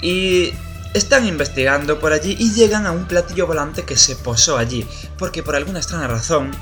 Y 0.00 0.52
están 0.94 1.26
investigando 1.26 1.98
por 1.98 2.12
allí 2.12 2.36
y 2.38 2.52
llegan 2.52 2.86
a 2.86 2.92
un 2.92 3.06
platillo 3.06 3.46
volante 3.46 3.84
que 3.84 3.96
se 3.96 4.16
posó 4.16 4.56
allí, 4.56 4.86
porque 5.18 5.42
por 5.42 5.56
alguna 5.56 5.78
extraña 5.78 6.08
razón, 6.08 6.52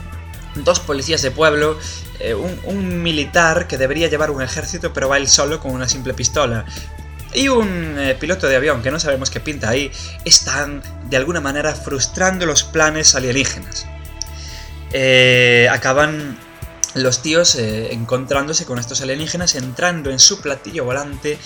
dos 0.57 0.81
policías 0.81 1.22
de 1.22 1.31
pueblo, 1.31 1.79
eh, 2.18 2.35
un, 2.35 3.02
militar 3.02 3.66
que 3.68 3.76
debería 3.76 4.09
llevar 4.09 4.31
un 4.31 4.42
ejército 4.42 4.92
pero 4.92 5.09
va 5.09 5.18
él 5.18 5.29
solo 5.29 5.61
con 5.61 5.72
una 5.72 5.88
simple 5.88 6.14
pistola, 6.14 6.64
y 7.37 7.49
un 7.49 7.99
eh, 7.99 8.16
piloto 8.18 8.49
de 8.49 8.57
avión 8.57 8.83
que 8.83 8.90
no 8.90 8.99
sabemos 8.99 9.29
qué 9.29 9.40
pinta 9.40 9.68
ahí, 9.68 9.92
están 10.25 10.83
de 11.11 11.18
alguna 11.18 11.40
manera 11.42 11.75
frustrando 11.75 12.46
los 12.46 12.64
planes 12.64 13.14
alienígenas. 13.14 13.87
Eh, 14.90 15.68
acaban 15.70 16.38
los 16.94 17.20
tíos 17.20 17.55
eh, 17.57 17.92
encontrándose 17.92 18.64
con 18.64 18.79
estos 18.79 19.03
alienígenas, 19.03 19.55
entrando 19.55 20.11
en 20.11 20.18
su 20.18 20.40
platillo 20.40 20.85
volante. 20.87 21.38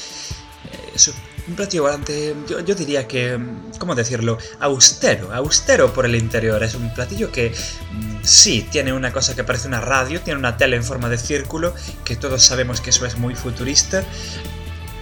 Un 1.48 1.56
platillo 1.56 1.82
volante, 1.82 2.36
yo, 2.48 2.60
yo, 2.60 2.74
diría 2.76 3.08
que, 3.08 3.36
¿cómo 3.78 3.96
decirlo? 3.96 4.38
Austero, 4.60 5.34
austero 5.34 5.92
por 5.92 6.06
el 6.06 6.14
interior. 6.14 6.62
Es 6.62 6.76
un 6.76 6.94
platillo 6.94 7.32
que 7.32 7.50
mm, 7.50 8.18
sí 8.22 8.68
tiene 8.70 8.92
una 8.92 9.12
cosa 9.12 9.34
que 9.34 9.42
parece 9.42 9.66
una 9.66 9.80
radio, 9.80 10.20
tiene 10.20 10.38
una 10.38 10.56
tele 10.56 10.76
en 10.76 10.84
forma 10.84 11.08
de 11.08 11.18
círculo, 11.18 11.74
que 12.04 12.14
todos 12.14 12.44
sabemos 12.44 12.80
que 12.80 12.90
eso 12.90 13.06
es 13.06 13.16
muy 13.16 13.34
futurista, 13.34 14.04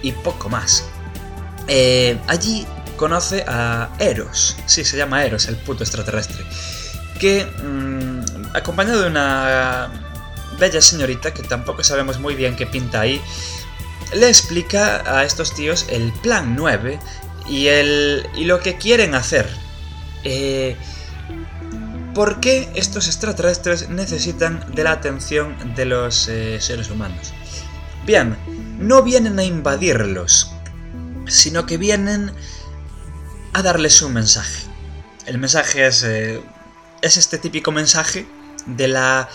y 0.01 0.11
poco 0.11 0.49
más. 0.49 0.85
Eh, 1.67 2.17
allí 2.27 2.65
conoce 2.97 3.45
a 3.47 3.89
Eros, 3.99 4.57
sí, 4.65 4.83
se 4.83 4.97
llama 4.97 5.23
Eros, 5.23 5.47
el 5.47 5.55
puto 5.55 5.83
extraterrestre, 5.83 6.43
que 7.19 7.45
mmm, 7.45 8.21
acompañado 8.53 9.01
de 9.01 9.07
una 9.07 9.89
bella 10.59 10.81
señorita 10.81 11.33
que 11.33 11.43
tampoco 11.43 11.83
sabemos 11.83 12.19
muy 12.19 12.35
bien 12.35 12.55
qué 12.55 12.67
pinta 12.67 13.01
ahí, 13.01 13.21
le 14.13 14.27
explica 14.27 15.03
a 15.05 15.23
estos 15.23 15.53
tíos 15.53 15.85
el 15.89 16.11
plan 16.11 16.55
9 16.55 16.99
y, 17.47 17.67
el, 17.67 18.27
y 18.35 18.45
lo 18.45 18.59
que 18.59 18.77
quieren 18.77 19.15
hacer. 19.15 19.47
Eh, 20.23 20.75
¿Por 22.13 22.39
qué 22.39 22.69
estos 22.75 23.07
extraterrestres 23.07 23.89
necesitan 23.89 24.65
de 24.73 24.83
la 24.83 24.91
atención 24.91 25.55
de 25.75 25.85
los 25.85 26.27
eh, 26.27 26.59
seres 26.59 26.89
humanos? 26.89 27.33
Bien, 28.05 28.35
no 28.79 29.03
vienen 29.03 29.37
a 29.37 29.43
invadirlos, 29.43 30.51
sino 31.27 31.65
que 31.65 31.77
vienen 31.77 32.31
a 33.53 33.61
darles 33.61 34.01
un 34.01 34.13
mensaje. 34.13 34.63
El 35.25 35.37
mensaje 35.37 35.85
es, 35.85 36.03
eh, 36.03 36.41
es 37.01 37.17
este 37.17 37.37
típico 37.37 37.71
mensaje 37.71 38.25
de 38.65 38.87
la 38.87 39.29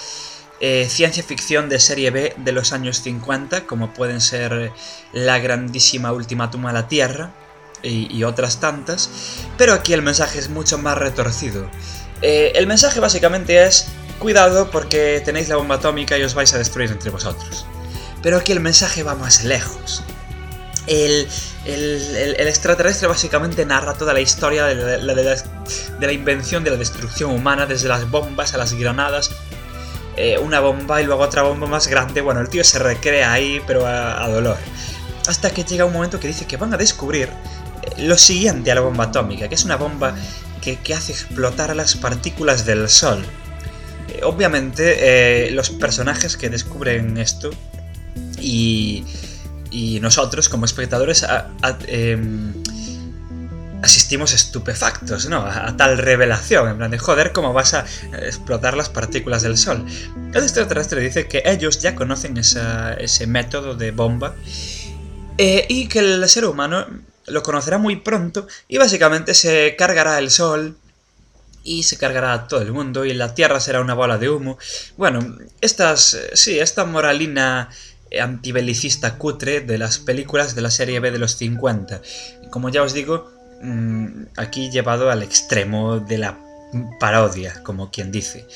eh, 0.60 0.88
ciencia 0.88 1.22
ficción 1.22 1.68
de 1.68 1.78
serie 1.78 2.10
B 2.10 2.34
de 2.38 2.52
los 2.52 2.72
años 2.72 3.02
50, 3.02 3.66
como 3.66 3.92
pueden 3.92 4.20
ser 4.20 4.72
la 5.12 5.38
grandísima 5.38 6.12
Ultimátum 6.12 6.66
a 6.66 6.72
la 6.72 6.88
Tierra 6.88 7.32
y, 7.82 8.24
otras 8.24 8.60
tantas, 8.60 9.10
pero 9.58 9.74
aquí 9.74 9.92
el 9.92 10.00
mensaje 10.00 10.38
es 10.38 10.48
mucho 10.48 10.78
más 10.78 10.96
retorcido. 10.96 11.68
Eh, 12.22 12.52
el 12.54 12.66
mensaje 12.66 12.98
básicamente 12.98 13.62
es, 13.66 13.88
cuidado 14.18 14.70
porque 14.70 15.20
tenéis 15.22 15.50
la 15.50 15.56
bomba 15.56 15.74
atómica 15.74 16.16
y 16.16 16.22
os 16.22 16.34
vais 16.34 16.54
a 16.54 16.58
destruir 16.58 16.90
entre 16.90 17.10
vosotros. 17.10 17.66
Pero 18.24 18.38
aquí 18.38 18.52
el 18.52 18.60
mensaje 18.60 19.02
va 19.02 19.14
más 19.14 19.44
lejos. 19.44 20.02
El, 20.86 21.28
el, 21.66 22.36
el, 22.38 22.48
extraterrestre 22.48 23.06
básicamente 23.06 23.66
narra 23.66 23.92
toda 23.92 24.14
la 24.14 24.22
historia 24.22 24.64
de 24.64 24.74
la, 24.74 25.14
de, 25.14 25.42
la, 26.00 26.12
invención 26.12 26.64
de 26.64 26.70
la 26.70 26.76
destrucción 26.78 27.30
humana, 27.30 27.66
desde 27.66 27.86
las 27.86 28.10
bombas 28.10 28.54
a 28.54 28.56
las 28.56 28.72
granadas. 28.72 29.30
Eh, 30.16 30.38
una 30.38 30.60
bomba 30.60 31.02
y 31.02 31.04
luego 31.04 31.22
otra 31.22 31.42
bomba 31.42 31.66
más 31.66 31.86
grande. 31.86 32.22
Bueno, 32.22 32.40
el 32.40 32.48
tío 32.48 32.64
se 32.64 32.78
recrea 32.78 33.30
ahí, 33.30 33.60
pero 33.66 33.86
a, 33.86 34.24
a 34.24 34.28
dolor. 34.30 34.56
Hasta 35.26 35.50
que 35.50 35.62
llega 35.64 35.84
un 35.84 35.92
momento 35.92 36.18
que 36.18 36.28
dice 36.28 36.46
que 36.46 36.56
van 36.56 36.72
a 36.72 36.78
descubrir 36.78 37.28
eh, 37.28 38.02
lo 38.04 38.16
siguiente 38.16 38.72
a 38.72 38.74
la 38.74 38.80
bomba 38.80 39.04
atómica, 39.04 39.50
que 39.50 39.54
es 39.54 39.66
una 39.66 39.76
bomba 39.76 40.14
que, 40.62 40.76
que 40.76 40.94
hace 40.94 41.12
explotar 41.12 41.76
las 41.76 41.94
partículas 41.96 42.64
del 42.64 42.88
Sol. 42.88 43.22
Eh, 44.08 44.20
obviamente, 44.22 45.50
los 45.50 45.68
personajes 45.68 46.38
que 46.38 46.48
descubren 46.48 47.18
esto 47.18 47.50
y, 48.44 49.04
y 49.70 50.00
nosotros 50.00 50.48
como 50.48 50.66
espectadores 50.66 51.24
a, 51.24 51.50
a, 51.62 51.78
eh, 51.86 52.18
asistimos 53.82 54.32
estupefactos, 54.32 55.28
¿no? 55.28 55.38
A, 55.38 55.68
a, 55.68 55.76
tal 55.76 55.98
revelación, 55.98 56.68
en 56.68 56.76
plan 56.76 56.90
de 56.90 56.98
joder, 56.98 57.32
¿cómo 57.32 57.52
vas 57.52 57.74
a 57.74 57.84
explotar 58.22 58.76
las 58.76 58.88
partículas 58.88 59.42
del 59.42 59.56
Sol? 59.56 59.84
El 60.32 60.42
extraterrestre 60.42 61.00
dice 61.00 61.26
que 61.26 61.42
ellos 61.46 61.80
ya 61.80 61.94
conocen 61.94 62.36
ese 62.36 63.26
método 63.26 63.74
de 63.74 63.90
bomba 63.90 64.34
eh, 65.38 65.66
y 65.68 65.88
que 65.88 65.98
el 65.98 66.28
ser 66.28 66.44
humano 66.44 66.86
lo 67.26 67.42
conocerá 67.42 67.78
muy 67.78 67.96
pronto 67.96 68.46
y 68.68 68.78
básicamente 68.78 69.34
se 69.34 69.74
cargará 69.76 70.18
el 70.18 70.30
sol 70.30 70.76
y 71.64 71.84
se 71.84 71.96
cargará 71.96 72.46
todo 72.46 72.60
el 72.60 72.72
mundo 72.72 73.04
y 73.06 73.14
la 73.14 73.34
Tierra 73.34 73.58
será 73.58 73.80
una 73.80 73.94
bola 73.94 74.18
de 74.18 74.28
humo. 74.28 74.58
Bueno, 74.98 75.38
estas, 75.60 76.18
sí, 76.34 76.58
esta 76.58 76.84
moralina 76.84 77.70
antibelicista 78.20 79.16
cutre 79.16 79.60
de 79.60 79.78
las 79.78 79.98
películas 79.98 80.54
de 80.54 80.62
la 80.62 80.70
serie 80.70 81.00
B 81.00 81.10
de 81.10 81.18
los 81.18 81.36
50. 81.36 82.00
Como 82.50 82.68
ya 82.68 82.82
os 82.82 82.92
digo, 82.92 83.30
mm, 83.62 84.24
aquí 84.36 84.70
llevado 84.70 85.10
al 85.10 85.22
extremo 85.22 86.00
de 86.00 86.18
la 86.18 86.38
parodia, 86.98 87.62
como 87.62 87.90
quien 87.90 88.10
dice. 88.10 88.46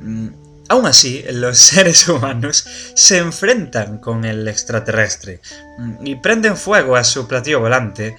Mm, 0.00 0.28
aún 0.68 0.86
así, 0.86 1.24
los 1.30 1.58
seres 1.72 2.08
humanos 2.08 2.66
se 2.94 3.18
enfrentan 3.18 3.98
con 3.98 4.24
el 4.24 4.46
extraterrestre 4.48 5.40
mm, 5.78 6.06
y 6.06 6.16
prenden 6.16 6.56
fuego 6.56 6.96
a 6.96 7.04
su 7.04 7.26
platillo 7.26 7.60
volante 7.60 8.16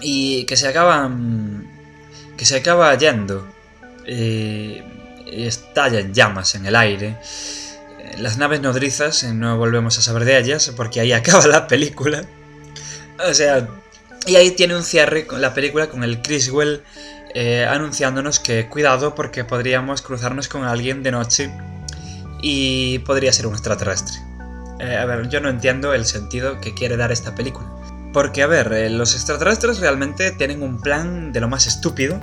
y 0.00 0.44
que 0.46 0.56
se 0.56 0.68
acaban 0.68 1.70
que 2.36 2.44
se 2.44 2.56
acaba 2.56 2.94
yendo 2.96 3.46
y, 4.06 4.82
estalla 5.26 6.00
en 6.00 6.14
llamas 6.14 6.54
en 6.54 6.66
el 6.66 6.76
aire. 6.76 7.16
Las 8.18 8.38
naves 8.38 8.60
nodrizas, 8.60 9.22
eh, 9.22 9.34
no 9.34 9.56
volvemos 9.56 9.98
a 9.98 10.02
saber 10.02 10.24
de 10.24 10.38
ellas, 10.38 10.72
porque 10.76 11.00
ahí 11.00 11.12
acaba 11.14 11.46
la 11.46 11.66
película. 11.66 12.24
O 13.28 13.34
sea, 13.34 13.68
y 14.26 14.36
ahí 14.36 14.52
tiene 14.52 14.76
un 14.76 14.82
cierre 14.82 15.26
con 15.26 15.40
la 15.40 15.54
película 15.54 15.88
con 15.88 16.02
el 16.02 16.22
Criswell 16.22 16.82
eh, 17.34 17.66
anunciándonos 17.68 18.38
que 18.38 18.68
cuidado 18.68 19.14
porque 19.14 19.44
podríamos 19.44 20.02
cruzarnos 20.02 20.48
con 20.48 20.64
alguien 20.64 21.02
de 21.02 21.10
noche 21.10 21.50
y 22.40 23.00
podría 23.00 23.32
ser 23.32 23.46
un 23.46 23.54
extraterrestre. 23.54 24.16
Eh, 24.78 24.96
a 24.96 25.04
ver, 25.04 25.28
yo 25.28 25.40
no 25.40 25.48
entiendo 25.48 25.94
el 25.94 26.06
sentido 26.06 26.60
que 26.60 26.74
quiere 26.74 26.96
dar 26.96 27.12
esta 27.12 27.34
película. 27.34 27.68
Porque, 28.12 28.42
a 28.42 28.46
ver, 28.46 28.90
los 28.92 29.14
extraterrestres 29.14 29.80
realmente 29.80 30.30
tienen 30.30 30.62
un 30.62 30.80
plan 30.80 31.32
de 31.32 31.40
lo 31.40 31.48
más 31.48 31.66
estúpido 31.66 32.20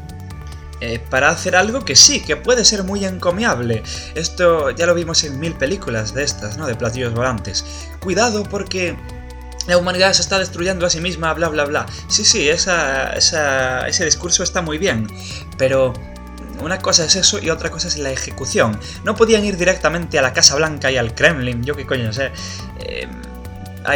eh, 0.81 0.99
para 1.09 1.29
hacer 1.29 1.55
algo 1.55 1.85
que 1.85 1.95
sí, 1.95 2.21
que 2.21 2.35
puede 2.35 2.65
ser 2.65 2.83
muy 2.83 3.05
encomiable. 3.05 3.83
Esto 4.15 4.71
ya 4.71 4.85
lo 4.85 4.95
vimos 4.95 5.23
en 5.23 5.39
mil 5.39 5.53
películas 5.53 6.13
de 6.13 6.23
estas, 6.23 6.57
¿no? 6.57 6.65
De 6.65 6.75
platillos 6.75 7.13
volantes. 7.13 7.63
Cuidado 7.99 8.43
porque 8.43 8.97
la 9.67 9.77
humanidad 9.77 10.13
se 10.13 10.23
está 10.23 10.39
destruyendo 10.39 10.85
a 10.85 10.89
sí 10.89 10.99
misma, 10.99 11.33
bla, 11.33 11.49
bla, 11.49 11.65
bla. 11.65 11.85
Sí, 12.07 12.25
sí, 12.25 12.49
esa, 12.49 13.13
ese 13.13 14.05
discurso 14.05 14.43
está 14.43 14.61
muy 14.61 14.79
bien, 14.79 15.07
pero 15.57 15.93
una 16.61 16.79
cosa 16.79 17.05
es 17.05 17.15
eso 17.15 17.39
y 17.39 17.49
otra 17.49 17.69
cosa 17.69 17.87
es 17.87 17.97
la 17.97 18.11
ejecución. 18.11 18.79
No 19.03 19.15
podían 19.15 19.45
ir 19.45 19.57
directamente 19.57 20.17
a 20.19 20.21
la 20.21 20.33
Casa 20.33 20.55
Blanca 20.55 20.91
y 20.91 20.97
al 20.97 21.13
Kremlin, 21.13 21.63
yo 21.63 21.75
qué 21.75 21.85
coño 21.85 22.11
sé. 22.11 22.31
Eh, 22.79 23.07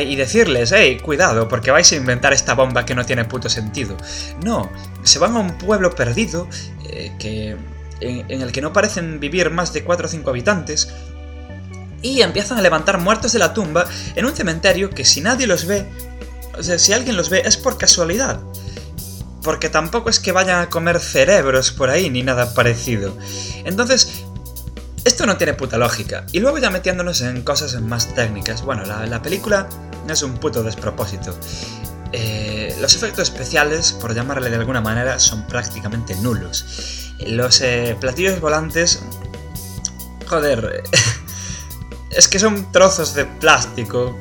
y 0.02 0.16
decirles, 0.16 0.72
hey, 0.76 1.00
cuidado, 1.00 1.48
porque 1.48 1.72
vais 1.72 1.92
a 1.92 1.96
inventar 1.96 2.34
esta 2.34 2.54
bomba 2.54 2.86
que 2.86 2.96
no 2.96 3.06
tiene 3.06 3.26
puto 3.26 3.50
sentido. 3.50 3.96
No, 4.44 4.72
se 5.04 5.20
van 5.20 5.36
a 5.36 5.40
un 5.40 5.58
pueblo 5.58 5.94
perdido 5.94 6.48
eh, 6.90 7.12
que, 7.20 7.56
en, 8.02 8.42
el 8.42 8.52
que 8.52 8.62
no 8.62 8.74
parecen 8.74 9.20
vivir 9.20 9.50
más 9.52 9.74
de 9.74 9.84
4 9.84 10.08
o 10.08 10.10
5 10.10 10.30
habitantes 10.30 10.94
y 12.02 12.22
empiezan 12.22 12.58
a 12.58 12.62
levantar 12.62 13.00
muertos 13.00 13.34
de 13.34 13.40
la 13.40 13.54
tumba 13.54 13.86
en 14.16 14.26
un 14.26 14.36
cementerio 14.36 14.90
que 14.90 15.06
si 15.06 15.22
nadie 15.22 15.48
los 15.48 15.66
ve, 15.66 15.86
o 16.58 16.64
sea, 16.64 16.78
si 16.78 16.94
alguien 16.94 17.16
los 17.16 17.30
ve 17.30 17.44
es 17.46 17.58
por 17.58 17.78
casualidad. 17.78 18.40
Porque 19.44 19.70
tampoco 19.70 20.10
es 20.10 20.20
que 20.20 20.32
vayan 20.32 20.62
a 20.62 20.70
comer 20.72 21.00
cerebros 21.00 21.72
por 21.72 21.92
ahí 21.92 22.10
ni 22.10 22.24
nada 22.24 22.56
parecido. 22.56 23.16
Entonces, 23.64 24.25
esto 25.06 25.28
no 25.28 25.38
tiene 25.38 25.54
puta 25.54 25.78
lógica. 25.78 26.26
Y 26.32 26.40
luego 26.40 26.58
ya 26.58 26.72
metiéndonos 26.72 27.22
en 27.22 27.44
cosas 27.44 27.80
más 27.80 28.14
técnicas. 28.16 28.64
Bueno, 28.64 28.84
la, 28.86 29.22
película 29.22 29.70
es 30.10 30.24
un 30.24 30.34
puto 30.40 30.64
despropósito. 30.64 31.38
Eh, 32.12 32.76
los 32.82 32.96
efectos 32.96 33.30
especiales, 33.30 33.94
por 33.94 34.16
llamarle 34.16 34.50
de 34.50 34.56
alguna 34.56 34.82
manera, 34.82 35.20
son 35.20 35.46
prácticamente 35.46 36.16
nulos. 36.16 37.14
Los 37.20 37.62
eh, 37.62 37.96
platillos 38.02 38.42
volantes... 38.42 39.04
Joder... 40.28 40.84
es 42.10 42.28
que 42.28 42.40
son 42.40 42.72
trozos 42.72 43.14
de 43.14 43.26
plástico. 43.26 44.18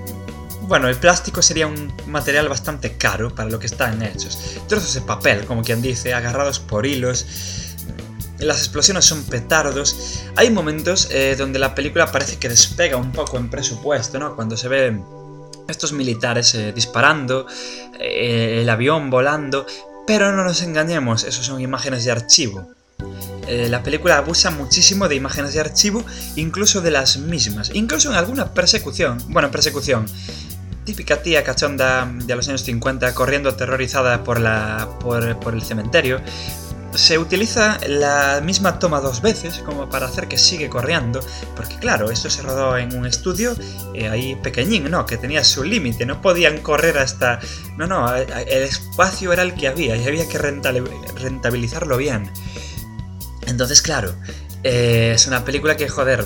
Bueno, 0.62 0.88
el 0.88 0.96
plástico 0.96 1.40
sería 1.40 1.66
un 1.66 1.94
material 2.08 2.48
bastante 2.50 2.98
caro 2.98 3.34
para 3.34 3.48
lo 3.48 3.58
que 3.58 3.66
están 3.66 4.02
hechos. 4.02 4.38
Trozos 4.68 4.92
de 4.92 5.00
papel, 5.00 5.46
como 5.46 5.62
quien 5.62 5.80
dice, 5.80 6.12
agarrados 6.12 6.58
por 6.58 6.84
hilos 6.84 7.24
las 8.38 8.58
explosiones 8.58 9.04
son 9.04 9.22
petardos. 9.24 10.24
Hay 10.36 10.50
momentos 10.50 11.08
eh, 11.10 11.36
donde 11.36 11.58
la 11.58 11.74
película 11.74 12.10
parece 12.10 12.36
que 12.36 12.48
despega 12.48 12.96
un 12.96 13.12
poco 13.12 13.36
en 13.36 13.48
presupuesto, 13.48 14.18
¿no? 14.18 14.34
Cuando 14.34 14.56
se 14.56 14.68
ve 14.68 15.00
estos 15.68 15.92
militares 15.92 16.54
eh, 16.54 16.72
disparando, 16.72 17.46
eh, 17.98 18.60
el 18.62 18.68
avión 18.68 19.10
volando, 19.10 19.66
pero 20.06 20.32
no 20.32 20.44
nos 20.44 20.62
engañemos, 20.62 21.24
eso 21.24 21.42
son 21.42 21.60
imágenes 21.60 22.04
de 22.04 22.10
archivo. 22.10 22.68
la 23.46 23.82
película 23.82 24.18
abusa 24.18 24.50
muchísimo 24.50 25.08
de 25.08 25.14
imágenes 25.14 25.54
de 25.54 25.60
archivo, 25.60 26.04
incluso 26.36 26.80
de 26.80 26.90
las 26.90 27.16
mismas, 27.16 27.70
incluso 27.74 28.10
en 28.10 28.16
alguna 28.16 28.52
persecución, 28.52 29.18
bueno, 29.28 29.50
persecución, 29.50 30.06
típica 30.84 31.22
tía 31.22 31.42
cachonda 31.42 32.10
de 32.26 32.36
los 32.36 32.48
años 32.48 32.62
50 32.62 33.14
corriendo 33.14 33.48
aterrorizada 33.50 34.22
por, 34.22 34.40
la, 34.40 34.88
por, 35.00 35.38
por 35.40 35.54
el 35.54 35.62
cementerio, 35.62 36.20
se 36.94 37.18
utiliza 37.18 37.78
la 37.88 38.40
misma 38.42 38.78
toma 38.78 39.00
dos 39.00 39.20
veces 39.20 39.58
como 39.64 39.88
para 39.88 40.06
hacer 40.06 40.28
que 40.28 40.38
sigue 40.38 40.68
corriendo, 40.68 41.20
porque 41.56 41.76
claro, 41.76 42.10
esto 42.10 42.30
se 42.30 42.42
rodó 42.42 42.76
en 42.76 42.96
un 42.96 43.06
estudio 43.06 43.54
eh, 43.94 44.08
ahí 44.08 44.36
pequeñín, 44.36 44.90
¿no? 44.90 45.06
Que 45.06 45.16
tenía 45.16 45.44
su 45.44 45.64
límite, 45.64 46.06
no 46.06 46.20
podían 46.20 46.58
correr 46.58 46.98
hasta... 46.98 47.40
No, 47.76 47.86
no, 47.86 48.14
el 48.14 48.62
espacio 48.62 49.32
era 49.32 49.42
el 49.42 49.54
que 49.54 49.68
había 49.68 49.96
y 49.96 50.06
había 50.06 50.28
que 50.28 50.38
rentabilizarlo 50.38 51.96
bien. 51.96 52.30
Entonces, 53.46 53.82
claro, 53.82 54.14
eh, 54.62 55.12
es 55.14 55.26
una 55.26 55.44
película 55.44 55.76
que, 55.76 55.88
joder, 55.88 56.24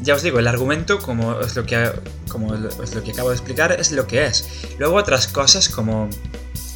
ya 0.00 0.14
os 0.14 0.22
digo, 0.22 0.38
el 0.38 0.46
argumento, 0.46 1.00
como 1.00 1.40
es 1.40 1.56
lo 1.56 1.66
que, 1.66 1.90
como 2.28 2.54
es 2.54 2.94
lo 2.94 3.02
que 3.02 3.12
acabo 3.12 3.30
de 3.30 3.36
explicar, 3.36 3.72
es 3.72 3.92
lo 3.92 4.06
que 4.06 4.26
es. 4.26 4.48
Luego 4.78 4.96
otras 4.96 5.26
cosas 5.26 5.68
como... 5.68 6.08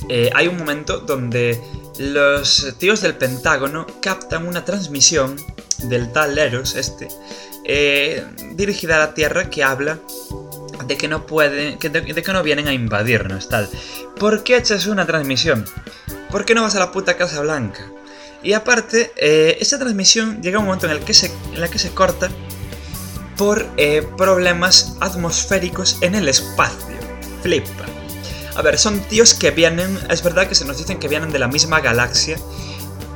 Eh, 0.09 0.31
hay 0.35 0.49
un 0.49 0.59
momento 0.59 0.99
donde 0.99 1.61
los 1.99 2.75
tíos 2.79 3.01
del 3.01 3.15
Pentágono 3.15 3.87
captan 4.01 4.47
una 4.47 4.65
transmisión 4.65 5.37
del 5.85 6.13
tal 6.13 6.39
Eros, 6.39 6.75
este, 6.75 7.09
eh, 7.65 8.25
dirigida 8.55 8.97
a 8.97 8.99
la 8.99 9.15
Tierra 9.15 9.51
que 9.51 9.63
habla 9.63 9.99
de 10.87 10.97
que 10.97 11.09
no 11.09 11.27
pueden, 11.27 11.79
de, 11.79 12.23
que 12.23 12.33
no 12.33 12.43
vienen 12.43 12.69
a 12.69 12.73
invadirnos, 12.73 13.49
tal. 13.49 13.69
¿Por 14.19 14.43
qué 14.43 14.57
echas 14.57 14.87
una 14.87 15.07
transmisión? 15.07 15.65
¿Por 16.31 16.45
qué 16.45 16.55
no 16.55 16.63
vas 16.63 16.75
a 16.77 16.81
la 16.81 16.93
puta 16.93 17.17
Casa 17.17 17.41
Blanca? 17.41 17.91
Y 18.43 18.55
aparte, 18.55 19.13
eh, 19.17 19.59
esa 19.61 19.79
transmisión 19.79 20.43
llega 20.43 20.57
a 20.57 20.61
un 20.61 20.67
momento 20.67 20.87
en 20.87 20.93
el 20.93 21.01
que 21.01 21.15
se, 21.15 21.27
en 21.53 21.61
la 21.61 21.69
que 21.69 21.79
se 21.79 21.91
corta 21.91 22.31
por 23.37 23.69
eh, 23.77 24.07
problemas 24.17 24.97
atmosféricos 25.01 25.99
en 26.01 26.15
el 26.15 26.29
espacio. 26.29 26.97
Flipa. 27.43 28.02
A 28.55 28.61
ver, 28.61 28.79
son 28.79 29.01
tíos 29.01 29.33
que 29.33 29.51
vienen, 29.51 29.99
es 30.11 30.23
verdad 30.23 30.47
que 30.47 30.55
se 30.55 30.67
nos 30.67 30.77
dicen 30.77 30.99
que 30.99 31.09
vienen 31.09 31.31
de 31.31 31.39
la 31.39 31.49
misma 31.49 31.81
galaxia, 31.81 32.37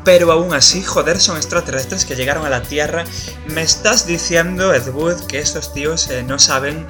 pero 0.02 0.32
aún 0.32 0.54
así, 0.54 0.82
joder, 0.82 1.20
son 1.20 1.36
extraterrestres 1.36 2.06
que 2.06 2.16
llegaron 2.16 2.46
a 2.46 2.50
la 2.50 2.62
Tierra. 2.62 3.04
¿Me 3.48 3.60
estás 3.60 4.06
diciendo, 4.06 4.72
Ed 4.72 4.88
Wood, 4.88 5.26
que 5.26 5.38
estos 5.38 5.74
tíos 5.74 6.08
eh, 6.08 6.22
no 6.22 6.38
saben 6.38 6.86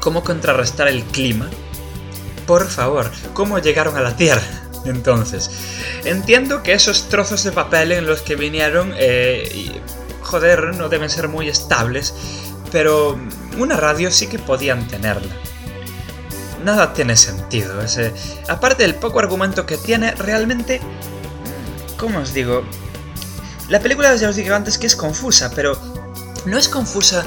cómo 0.00 0.24
contrarrestar 0.24 0.88
el 0.88 1.04
clima? 1.04 1.50
Por 2.46 2.66
favor, 2.66 3.10
¿cómo 3.34 3.58
llegaron 3.58 3.96
a 3.96 4.00
la 4.00 4.16
Tierra? 4.16 4.42
Entonces, 4.86 5.50
entiendo 6.04 6.62
que 6.62 6.72
esos 6.72 7.10
trozos 7.10 7.44
de 7.44 7.52
papel 7.52 7.92
en 7.92 8.06
los 8.06 8.22
que 8.22 8.36
vinieron, 8.36 8.94
eh, 8.96 9.82
joder, 10.22 10.74
no 10.76 10.88
deben 10.88 11.10
ser 11.10 11.28
muy 11.28 11.48
estables, 11.48 12.14
pero 12.72 13.20
una 13.58 13.76
radio 13.76 14.10
sí 14.10 14.28
que 14.28 14.38
podían 14.38 14.88
tenerla 14.88 15.34
nada 16.64 16.92
tiene 16.92 17.16
sentido. 17.16 17.80
Ese, 17.80 18.12
aparte 18.48 18.82
del 18.82 18.94
poco 18.94 19.18
argumento 19.18 19.66
que 19.66 19.76
tiene, 19.76 20.12
realmente... 20.12 20.80
¿Cómo 21.96 22.20
os 22.20 22.32
digo? 22.32 22.64
La 23.68 23.80
película 23.80 24.14
ya 24.16 24.28
os 24.28 24.36
dije 24.36 24.52
antes 24.52 24.78
que 24.78 24.86
es 24.86 24.96
confusa, 24.96 25.50
pero 25.54 25.78
no 26.46 26.58
es 26.58 26.68
confusa 26.68 27.24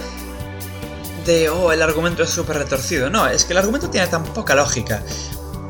de, 1.26 1.50
oh, 1.50 1.72
el 1.72 1.82
argumento 1.82 2.24
es 2.24 2.30
súper 2.30 2.58
retorcido. 2.58 3.10
No, 3.10 3.28
es 3.28 3.46
que 3.46 3.54
el 3.54 3.60
argumento 3.60 3.90
tiene 3.90 4.08
tan 4.08 4.24
poca 4.24 4.56
lógica. 4.56 5.04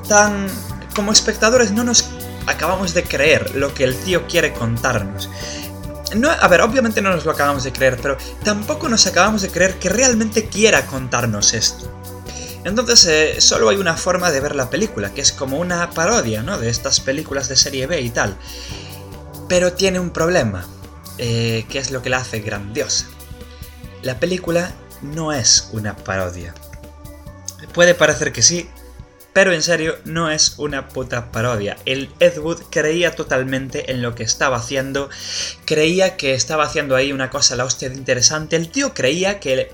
Tan... 0.07 0.47
Como 0.95 1.11
espectadores 1.11 1.71
no 1.71 1.83
nos 1.83 2.09
acabamos 2.45 2.93
de 2.93 3.03
creer 3.03 3.55
lo 3.55 3.73
que 3.73 3.83
el 3.83 3.95
tío 3.95 4.27
quiere 4.27 4.53
contarnos. 4.53 5.29
No, 6.15 6.29
a 6.29 6.47
ver, 6.47 6.61
obviamente 6.61 7.01
no 7.01 7.09
nos 7.09 7.25
lo 7.25 7.31
acabamos 7.31 7.63
de 7.63 7.73
creer, 7.73 7.97
pero 8.01 8.17
tampoco 8.43 8.87
nos 8.89 9.07
acabamos 9.07 9.41
de 9.41 9.49
creer 9.49 9.79
que 9.79 9.89
realmente 9.89 10.47
quiera 10.47 10.85
contarnos 10.85 11.53
esto. 11.53 12.02
Entonces 12.65 13.05
eh, 13.05 13.41
solo 13.41 13.69
hay 13.69 13.77
una 13.77 13.97
forma 13.97 14.31
de 14.31 14.39
ver 14.39 14.55
la 14.55 14.69
película, 14.69 15.13
que 15.13 15.21
es 15.21 15.31
como 15.31 15.59
una 15.59 15.89
parodia, 15.91 16.43
¿no? 16.43 16.57
De 16.57 16.69
estas 16.69 16.99
películas 17.01 17.49
de 17.49 17.57
serie 17.57 17.87
B 17.87 17.99
y 18.01 18.09
tal. 18.09 18.37
Pero 19.49 19.73
tiene 19.73 19.99
un 19.99 20.11
problema, 20.11 20.65
eh, 21.17 21.65
que 21.69 21.79
es 21.79 21.91
lo 21.91 22.01
que 22.01 22.09
la 22.09 22.17
hace 22.17 22.39
grandiosa. 22.39 23.07
La 24.01 24.19
película 24.19 24.73
no 25.01 25.33
es 25.33 25.69
una 25.73 25.95
parodia. 25.95 26.53
Puede 27.73 27.95
parecer 27.95 28.31
que 28.31 28.41
sí, 28.41 28.69
Pero 29.33 29.51
en 29.51 29.63
serio, 29.63 29.95
no 30.05 30.29
es 30.29 30.53
una 30.59 30.89
puta 30.89 31.31
parodia. 31.31 31.75
El 31.85 32.11
Ed 32.19 32.37
Wood 32.37 32.61
creía 32.69 33.15
totalmente 33.15 33.91
en 33.91 34.03
lo 34.03 34.13
que 34.13 34.21
estaba 34.21 34.57
haciendo. 34.57 35.09
Creía 35.65 36.17
que 36.17 36.35
estaba 36.35 36.65
haciendo 36.65 36.95
ahí 36.95 37.11
una 37.11 37.31
cosa 37.31 37.55
la 37.55 37.65
hostia 37.65 37.89
de 37.89 37.95
interesante. 37.95 38.55
El 38.55 38.69
tío 38.69 38.93
creía 38.93 39.39
que, 39.39 39.73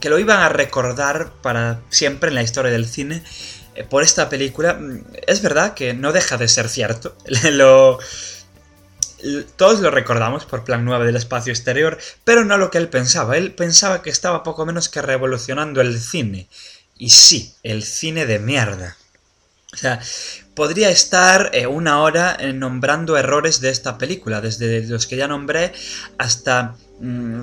que 0.00 0.10
lo 0.10 0.18
iban 0.18 0.40
a 0.40 0.48
recordar 0.48 1.32
para 1.42 1.80
siempre 1.88 2.28
en 2.28 2.34
la 2.34 2.42
historia 2.42 2.72
del 2.72 2.86
cine 2.86 3.22
eh, 3.74 3.84
por 3.84 4.02
esta 4.02 4.28
película. 4.28 4.74
Mm, 4.74 5.04
es 5.26 5.42
verdad 5.42 5.74
que 5.74 5.94
no 5.94 6.12
deja 6.12 6.36
de 6.36 6.48
ser 6.48 6.68
cierto. 6.68 7.16
lo, 7.52 7.98
todos 9.56 9.80
lo 9.80 9.90
recordamos 9.90 10.44
por 10.44 10.64
Plan 10.64 10.84
9 10.84 11.06
del 11.06 11.16
espacio 11.16 11.52
exterior, 11.52 11.98
pero 12.24 12.44
no 12.44 12.58
lo 12.58 12.70
que 12.70 12.78
él 12.78 12.88
pensaba. 12.88 13.36
Él 13.36 13.52
pensaba 13.52 14.02
que 14.02 14.10
estaba 14.10 14.42
poco 14.42 14.66
menos 14.66 14.88
que 14.88 15.02
revolucionando 15.02 15.80
el 15.80 16.00
cine. 16.00 16.48
Y 16.98 17.10
sí, 17.10 17.54
el 17.62 17.82
cine 17.82 18.26
de 18.26 18.38
mierda. 18.38 18.96
O 19.72 19.76
sea, 19.76 20.00
podría 20.54 20.88
estar 20.90 21.50
eh, 21.52 21.66
una 21.66 22.00
hora 22.00 22.36
eh, 22.40 22.52
nombrando 22.52 23.16
errores 23.16 23.60
de 23.60 23.70
esta 23.70 23.98
película, 23.98 24.40
desde 24.40 24.82
los 24.86 25.06
que 25.06 25.16
ya 25.16 25.28
nombré 25.28 25.72
hasta 26.16 26.76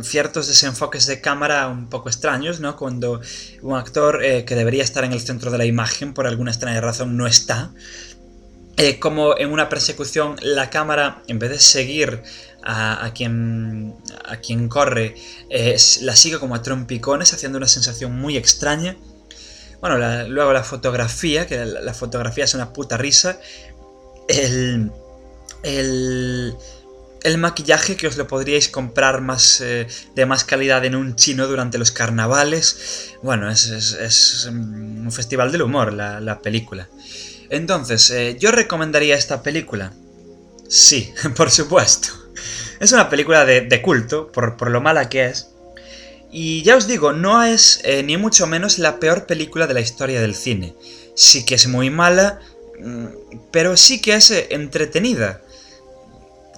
ciertos 0.01 0.47
desenfoques 0.47 1.05
de 1.05 1.21
cámara 1.21 1.67
un 1.67 1.87
poco 1.87 2.09
extraños, 2.09 2.59
¿no? 2.59 2.75
Cuando 2.75 3.21
un 3.61 3.75
actor 3.75 4.23
eh, 4.23 4.45
que 4.45 4.55
debería 4.55 4.83
estar 4.83 5.03
en 5.03 5.13
el 5.13 5.21
centro 5.21 5.51
de 5.51 5.57
la 5.59 5.65
imagen 5.65 6.13
por 6.13 6.25
alguna 6.25 6.51
extraña 6.51 6.81
razón 6.81 7.17
no 7.17 7.27
está. 7.27 7.71
como 8.99 9.37
en 9.37 9.51
una 9.51 9.69
persecución 9.69 10.35
la 10.41 10.69
cámara, 10.69 11.21
en 11.27 11.37
vez 11.37 11.51
de 11.51 11.59
seguir 11.59 12.23
a, 12.63 13.11
quien, 13.13 13.93
a 14.25 14.37
quien 14.37 14.69
corre, 14.69 15.15
la 16.01 16.15
sigue 16.15 16.39
como 16.39 16.55
a 16.55 16.61
trompicones, 16.61 17.33
haciendo 17.33 17.57
una 17.57 17.67
sensación 17.67 18.13
muy 18.13 18.37
extraña. 18.37 18.97
Bueno, 19.83 19.97
luego 20.29 20.53
la 20.53 20.63
fotografía, 20.63 21.45
que 21.45 21.65
la, 21.65 21.93
fotografía 21.93 22.45
es 22.45 22.53
una 22.53 22.71
puta 22.71 22.95
risa. 22.95 23.37
El, 24.29 24.89
el, 25.61 26.55
el 27.23 27.37
maquillaje 27.37 27.95
que 27.95 28.07
os 28.07 28.17
lo 28.17 28.27
podríais 28.27 28.67
comprar 28.67 29.21
más 29.21 29.61
eh, 29.61 29.87
de 30.15 30.25
más 30.25 30.43
calidad 30.43 30.85
en 30.85 30.95
un 30.95 31.15
chino 31.15 31.47
durante 31.47 31.77
los 31.77 31.91
carnavales. 31.91 33.15
Bueno, 33.23 33.49
es, 33.49 34.45
un 34.47 35.11
festival 35.11 35.51
del 35.51 35.63
humor 35.63 35.93
la, 35.93 36.39
película. 36.41 36.89
Entonces, 37.49 38.09
eh, 38.11 38.37
¿yo 38.39 38.51
recomendaría 38.51 39.15
esta 39.15 39.41
película? 39.41 39.93
Sí, 40.67 41.13
por 41.35 41.49
supuesto. 41.49 42.09
Es 42.79 42.91
una 42.91 43.09
película 43.09 43.45
de, 43.45 43.81
culto, 43.81 44.31
por, 44.31 44.57
por, 44.57 44.69
lo 44.69 44.81
mala 44.81 45.07
que 45.07 45.25
es. 45.25 45.49
Y 46.31 46.63
ya 46.63 46.75
os 46.75 46.87
digo, 46.87 47.13
no 47.13 47.43
es 47.43 47.79
eh, 47.83 48.03
ni 48.03 48.17
mucho 48.17 48.47
menos 48.47 48.79
la 48.79 48.99
peor 48.99 49.25
película 49.27 49.67
de 49.67 49.75
la 49.75 49.81
historia 49.81 50.19
del 50.19 50.35
cine. 50.35 50.75
Sí 51.15 51.45
que 51.45 51.55
es 51.55 51.67
muy 51.67 51.89
mala, 51.89 52.39
mm, 52.81 53.05
pero 53.51 53.77
sí 53.77 54.01
que 54.01 54.15
es 54.15 54.31
entretenida. 54.49 55.43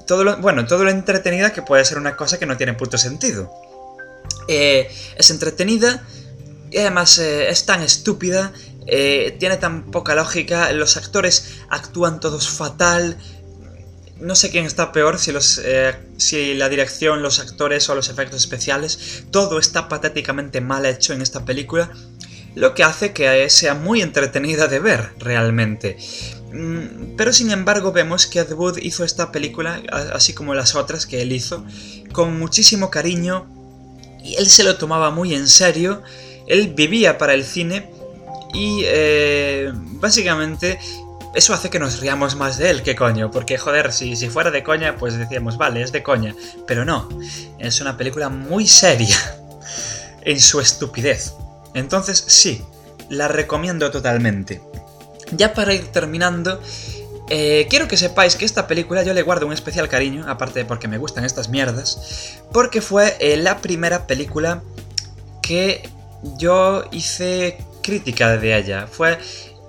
Todo 0.07 0.23
lo, 0.23 0.37
bueno, 0.37 0.65
todo 0.65 0.83
lo 0.83 0.89
entretenida 0.89 1.53
que 1.53 1.61
puede 1.61 1.83
ser 1.85 1.97
una 1.97 2.15
cosa 2.15 2.37
que 2.39 2.45
no 2.45 2.57
tiene 2.57 2.73
puto 2.73 2.97
sentido. 2.97 3.51
Eh, 4.47 4.89
es 5.17 5.29
entretenida 5.31 6.03
y 6.71 6.77
además 6.77 7.17
es 7.19 7.65
tan 7.65 7.81
estúpida, 7.81 8.51
tiene 8.85 9.57
tan 9.57 9.91
poca 9.91 10.13
lógica, 10.13 10.71
los 10.73 10.97
actores 10.97 11.55
actúan 11.69 12.19
todos 12.19 12.49
fatal, 12.49 13.17
no 14.19 14.35
sé 14.35 14.49
quién 14.49 14.65
está 14.65 14.91
peor, 14.91 15.19
si, 15.19 15.31
los, 15.31 15.59
eh, 15.63 15.93
si 16.17 16.53
la 16.53 16.69
dirección, 16.69 17.21
los 17.21 17.39
actores 17.39 17.89
o 17.89 17.95
los 17.95 18.09
efectos 18.09 18.39
especiales. 18.39 19.25
Todo 19.31 19.59
está 19.59 19.89
patéticamente 19.89 20.61
mal 20.61 20.85
hecho 20.85 21.13
en 21.13 21.21
esta 21.21 21.43
película, 21.43 21.91
lo 22.55 22.73
que 22.73 22.83
hace 22.83 23.13
que 23.13 23.49
sea 23.49 23.75
muy 23.75 24.01
entretenida 24.01 24.67
de 24.67 24.79
ver 24.79 25.11
realmente. 25.19 25.97
Mm, 26.53 27.15
pero 27.17 27.33
sin 27.33 27.51
embargo 27.51 27.91
vemos 27.91 28.25
que 28.27 28.39
Ed 28.39 28.53
Wood 28.53 28.77
hizo 28.77 29.03
esta 29.03 29.31
película, 29.31 29.81
así 30.13 30.33
como 30.33 30.55
las 30.55 30.75
otras 30.75 31.05
que 31.05 31.21
él 31.21 31.33
hizo, 31.33 31.65
con 32.13 32.39
muchísimo 32.39 32.89
cariño 32.89 33.45
y 34.23 34.35
él 34.35 34.47
se 34.47 34.63
lo 34.63 34.77
tomaba 34.77 35.11
muy 35.11 35.35
en 35.35 35.47
serio, 35.47 36.01
él 36.47 36.73
vivía 36.73 37.17
para 37.17 37.33
el 37.33 37.43
cine 37.43 37.91
y 38.53 38.83
eh, 38.85 39.71
básicamente 39.73 40.79
eso 41.35 41.53
hace 41.53 41.69
que 41.69 41.79
nos 41.79 41.99
riamos 41.99 42.37
más 42.37 42.57
de 42.57 42.69
él, 42.69 42.81
que 42.81 42.95
coño, 42.95 43.29
porque 43.29 43.57
joder, 43.57 43.91
si, 43.91 44.15
si 44.15 44.29
fuera 44.29 44.49
de 44.49 44.63
coña, 44.63 44.95
pues 44.95 45.17
decíamos, 45.17 45.57
vale, 45.57 45.81
es 45.81 45.91
de 45.91 46.01
coña, 46.01 46.33
pero 46.65 46.85
no, 46.85 47.09
es 47.59 47.81
una 47.81 47.97
película 47.97 48.29
muy 48.29 48.65
seria 48.65 49.17
en 50.21 50.39
su 50.39 50.61
estupidez. 50.61 51.33
Entonces, 51.75 52.23
sí, 52.25 52.63
la 53.09 53.27
recomiendo 53.27 53.91
totalmente. 53.91 54.61
Ya 55.31 55.53
para 55.53 55.75
ir 55.75 55.85
terminando, 55.91 56.59
eh, 57.29 57.67
quiero 57.69 57.87
que 57.87 57.97
sepáis 57.97 58.35
que 58.35 58.45
esta 58.45 58.65
película 58.65 59.03
yo 59.03 59.13
le 59.13 59.21
guardo 59.21 59.45
un 59.45 59.53
especial 59.53 59.87
cariño, 59.87 60.25
aparte 60.27 60.59
de 60.59 60.65
porque 60.65 60.87
me 60.87 60.97
gustan 60.97 61.25
estas 61.25 61.49
mierdas, 61.49 62.39
porque 62.51 62.81
fue 62.81 63.15
eh, 63.19 63.37
la 63.37 63.59
primera 63.59 64.07
película 64.07 64.63
que 65.43 65.87
yo 66.39 66.85
hice 66.91 67.63
crítica 67.83 68.37
de 68.37 68.57
ella. 68.57 68.87
Fue 68.87 69.19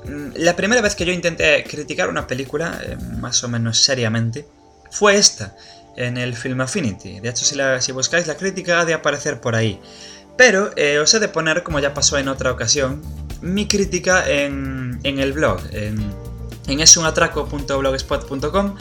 Mm, 0.07 0.33
la 0.37 0.55
primera 0.55 0.81
vez 0.81 0.95
que 0.95 1.05
yo 1.05 1.13
intenté 1.13 1.65
criticar 1.65 2.09
una 2.09 2.27
película, 2.27 2.81
eh, 2.83 2.97
más 3.19 3.43
o 3.45 3.49
menos 3.49 3.79
seriamente, 3.79 4.47
fue 4.91 5.17
esta, 5.17 5.57
en 5.97 6.17
el 6.17 6.37
Film 6.37 6.61
Affinity. 6.61 7.21
De 7.21 7.29
hecho, 7.29 7.45
si, 7.45 7.93
buscáis 7.93 8.27
la 8.27 8.37
crítica 8.37 8.81
ha 8.81 8.85
de 8.85 8.95
aparecer 8.95 9.41
por 9.41 9.55
ahí. 9.55 9.81
Pero 10.37 10.71
eh, 10.77 10.99
os 10.99 11.13
he 11.15 11.21
de 11.21 11.29
poner, 11.29 11.63
como 11.63 11.81
ya 11.81 11.95
pasó 11.95 12.19
en 12.19 12.29
otra 12.29 12.53
ocasión, 12.53 13.03
mi 13.41 13.67
crítica 13.67 14.29
en, 14.29 15.01
el 15.03 15.33
blog, 15.33 15.61
en, 15.73 15.99
en 16.67 16.81
esunatraco.blogspot.com. 16.81 18.77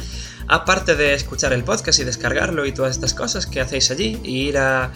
Aparte 0.47 0.95
de 0.95 1.13
escuchar 1.13 1.53
el 1.53 1.63
podcast 1.63 1.99
y 1.99 2.03
descargarlo 2.03 2.65
y 2.65 2.71
todas 2.71 2.91
estas 2.91 3.13
cosas 3.13 3.47
que 3.47 3.61
hacéis 3.61 3.89
allí, 3.89 4.19
y 4.23 4.47
ir 4.47 4.57
a 4.57 4.91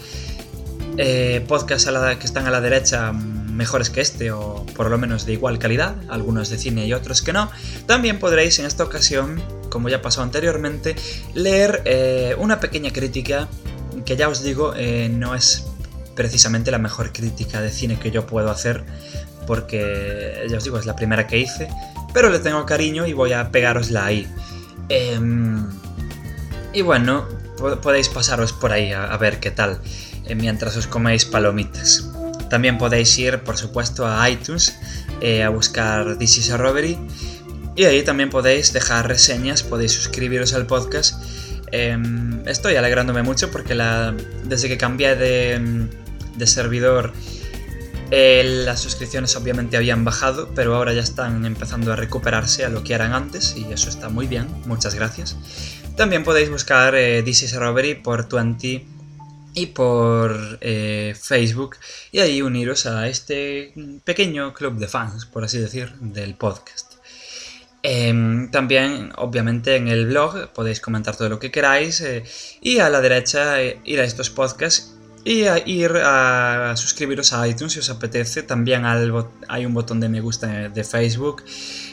eh, 0.96 1.44
podcasts 1.48 1.90
que 2.18 2.26
están 2.26 2.46
a 2.46 2.50
la 2.50 2.60
derecha 2.60 3.12
mejores 3.12 3.90
que 3.90 4.00
este 4.00 4.32
o 4.32 4.64
por 4.74 4.90
lo 4.90 4.98
menos 4.98 5.26
de 5.26 5.32
igual 5.32 5.58
calidad, 5.58 5.96
algunos 6.08 6.50
de 6.50 6.58
cine 6.58 6.86
y 6.86 6.92
otros 6.92 7.22
que 7.22 7.32
no, 7.32 7.50
también 7.86 8.18
podréis 8.18 8.58
en 8.58 8.66
esta 8.66 8.84
ocasión, 8.84 9.42
como 9.70 9.88
ya 9.88 10.02
pasó 10.02 10.22
anteriormente, 10.22 10.94
leer 11.34 11.82
eh, 11.84 12.34
una 12.38 12.60
pequeña 12.60 12.92
crítica 12.92 13.48
que 14.04 14.16
ya 14.16 14.28
os 14.28 14.42
digo 14.42 14.74
no 15.10 15.34
es 15.34 15.69
precisamente 16.20 16.70
la 16.70 16.76
mejor 16.76 17.14
crítica 17.14 17.62
de 17.62 17.70
cine 17.70 17.98
que 17.98 18.10
yo 18.10 18.26
puedo 18.26 18.50
hacer 18.50 18.84
porque 19.46 20.46
ya 20.50 20.58
os 20.58 20.64
digo 20.64 20.78
es 20.78 20.84
la 20.84 20.94
primera 20.94 21.26
que 21.26 21.38
hice, 21.38 21.66
pero 22.12 22.28
le 22.28 22.40
tengo 22.40 22.66
cariño 22.66 23.06
y 23.06 23.14
voy 23.14 23.32
a 23.32 23.50
pegárosla 23.50 24.04
ahí. 24.04 24.28
Em, 24.90 25.66
y 26.74 26.82
bueno, 26.82 27.26
podéis 27.80 28.10
pasaros 28.10 28.52
por 28.52 28.70
ahí 28.70 28.92
a, 28.92 29.16
ver 29.16 29.40
qué 29.40 29.50
tal 29.50 29.80
eh, 30.26 30.34
mientras 30.34 30.76
os 30.76 30.86
coméis 30.86 31.24
palomitas. 31.24 32.10
También 32.50 32.76
podéis 32.76 33.18
ir, 33.18 33.38
por 33.38 33.56
supuesto, 33.56 34.06
a 34.06 34.28
iTunes 34.28 34.76
eh, 35.22 35.42
a 35.42 35.48
buscar 35.48 36.18
This 36.18 36.36
is 36.36 36.50
a 36.50 36.58
Robbery. 36.58 36.98
Y 37.76 37.84
ahí 37.84 38.02
también 38.02 38.28
podéis 38.28 38.74
dejar 38.74 39.08
reseñas, 39.08 39.62
podéis 39.62 39.92
suscribiros 39.92 40.52
al 40.52 40.66
podcast. 40.66 41.14
Em, 41.72 42.46
estoy 42.46 42.76
alegrándome 42.76 43.22
mucho 43.22 43.50
porque 43.50 43.74
la, 43.74 44.14
desde 44.44 44.68
que 44.68 44.76
cambié 44.76 45.14
de, 45.14 45.88
servidor 46.46 47.12
eh, 48.12 48.42
las 48.64 48.80
suscripciones 48.80 49.36
obviamente 49.36 49.76
habían 49.76 50.04
bajado, 50.04 50.50
pero 50.54 50.74
ahora 50.74 50.92
ya 50.92 51.02
están 51.02 51.46
empezando 51.46 51.92
a 51.92 51.96
recuperarse 51.96 52.64
a 52.64 52.68
lo 52.68 52.82
que 52.82 52.94
eran 52.94 53.12
antes 53.12 53.54
y 53.56 53.72
eso 53.72 53.88
está 53.88 54.08
muy 54.08 54.26
bien, 54.26 54.48
muchas 54.66 54.96
gracias. 54.96 55.36
También 55.96 56.24
podéis 56.24 56.50
buscar 56.50 56.94
eh, 56.96 57.22
This 57.22 57.54
por 58.02 58.28
20 58.28 58.84
y 59.54 59.66
por 59.66 60.58
eh, 60.60 61.14
Facebook 61.20 61.76
y 62.10 62.18
ahí 62.18 62.42
uniros 62.42 62.86
a 62.86 63.08
este 63.08 63.74
pequeño 64.04 64.54
club 64.54 64.78
de 64.78 64.88
fans, 64.88 65.26
por 65.26 65.44
así 65.44 65.58
decir, 65.58 65.92
del 66.00 66.34
podcast. 66.34 66.94
Em, 67.82 68.50
también, 68.50 69.12
obviamente, 69.16 69.76
en 69.76 69.88
el 69.88 70.06
blog 70.06 70.52
podéis 70.52 70.80
comentar 70.80 71.16
todo 71.16 71.28
lo 71.28 71.38
que 71.38 71.50
queráis 71.50 72.00
eh, 72.00 72.24
y 72.60 72.78
a 72.78 72.90
la 72.90 73.00
derecha 73.00 73.62
ir 73.62 74.00
a 74.00 74.04
estos 74.04 74.30
podcasts 74.30 74.96
y 75.24 75.44
a 75.44 75.58
ir 75.58 75.92
a 76.02 76.74
suscribiros 76.76 77.32
a 77.32 77.46
iTunes 77.46 77.72
si 77.74 77.78
os 77.80 77.90
apetece. 77.90 78.42
También 78.42 78.84
hay 78.84 79.66
un 79.66 79.74
botón 79.74 80.00
de 80.00 80.08
me 80.08 80.20
gusta 80.20 80.68
de 80.68 80.84
Facebook 80.84 81.44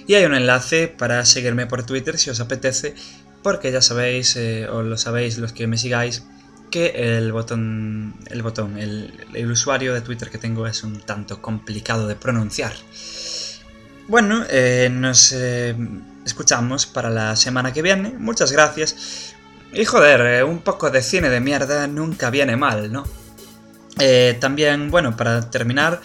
y 0.08 0.16
hay 0.16 0.26
un 0.26 0.34
enlace 0.34 0.88
para 0.88 1.26
seguirme 1.26 1.68
por 1.68 1.86
Twitter 1.86 2.18
si 2.18 2.30
os 2.30 2.40
apetece, 2.40 2.96
porque 3.44 3.72
ya 3.72 3.82
sabéis, 3.82 4.38
o 4.72 4.84
lo 4.84 4.98
sabéis 4.98 5.38
los 5.38 5.54
que 5.54 5.68
me 5.68 5.78
sigáis, 5.78 6.24
que 6.70 7.18
el 7.18 7.32
botón, 7.32 8.16
el 8.28 8.42
botón, 8.42 8.78
el, 8.78 9.52
usuario 9.52 9.94
de 9.94 10.02
Twitter 10.02 10.30
que 10.30 10.38
tengo 10.38 10.68
es 10.68 10.84
un 10.84 11.00
tanto 11.02 11.42
complicado 11.42 12.08
de 12.08 12.16
pronunciar. 12.16 12.74
Bueno, 14.08 14.46
eh, 14.50 14.90
nos 14.92 15.34
eh, 15.34 15.76
escuchamos 16.26 16.86
para 16.86 17.10
la 17.10 17.36
semana 17.36 17.74
que 17.74 17.82
viene. 17.82 18.14
Muchas 18.18 18.52
gracias. 18.52 19.27
Y 19.74 19.86
joder, 19.86 20.22
eh, 20.22 20.44
un 20.44 20.60
poco 20.60 20.90
de 20.90 21.02
cine 21.02 21.30
de 21.30 21.40
mierda 21.40 21.88
nunca 21.88 22.30
viene 22.30 22.56
mal, 22.56 22.92
¿no? 22.92 23.04
también, 24.40 24.92
bueno, 24.92 25.18
para 25.18 25.50
terminar, 25.50 26.02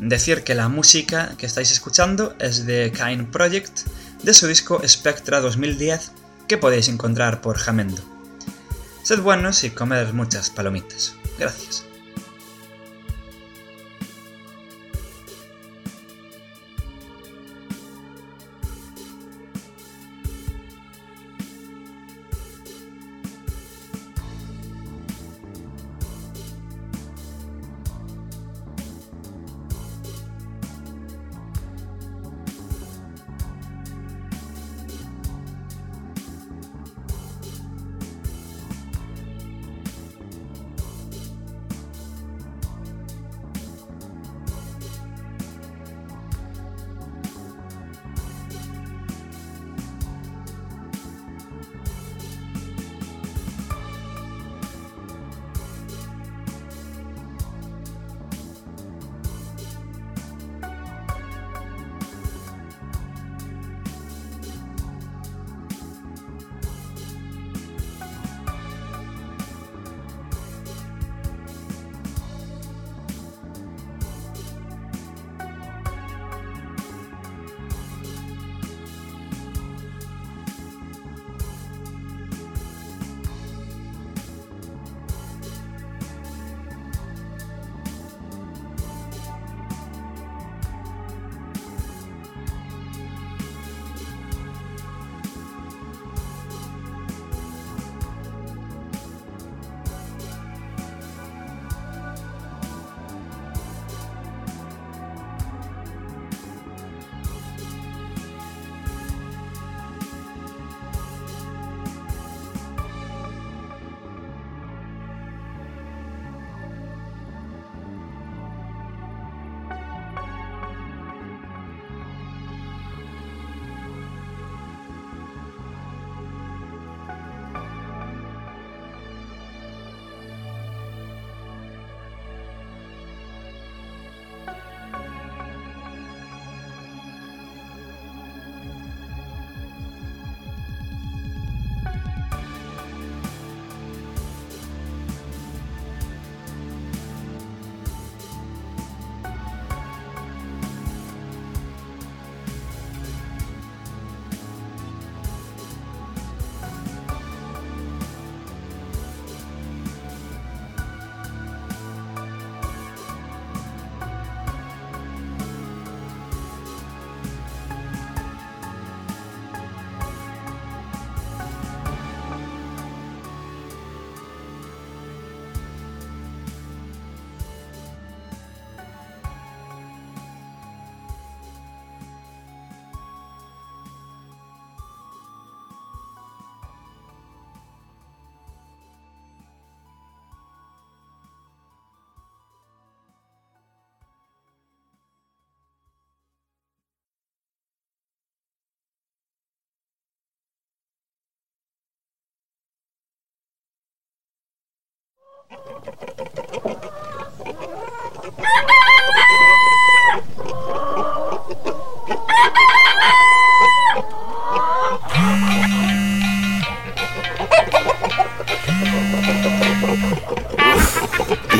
Decir 0.00 0.44
que 0.44 0.54
la 0.54 0.70
música 0.70 1.34
que 1.36 1.44
estáis 1.44 1.70
escuchando 1.72 2.34
es 2.38 2.64
de 2.64 2.90
Kind 2.90 3.30
Project, 3.30 3.80
de 4.22 4.32
su 4.32 4.46
disco 4.46 4.80
Spectra 4.88 5.40
2010, 5.40 6.12
que 6.48 6.56
podéis 6.56 6.88
encontrar 6.88 7.42
por 7.42 7.58
Jamendo. 7.58 8.00
Sed 9.02 9.20
buenos 9.20 9.62
y 9.62 9.70
comed 9.70 10.10
muchas 10.12 10.48
palomitas. 10.48 11.14
Gracias. 11.38 11.89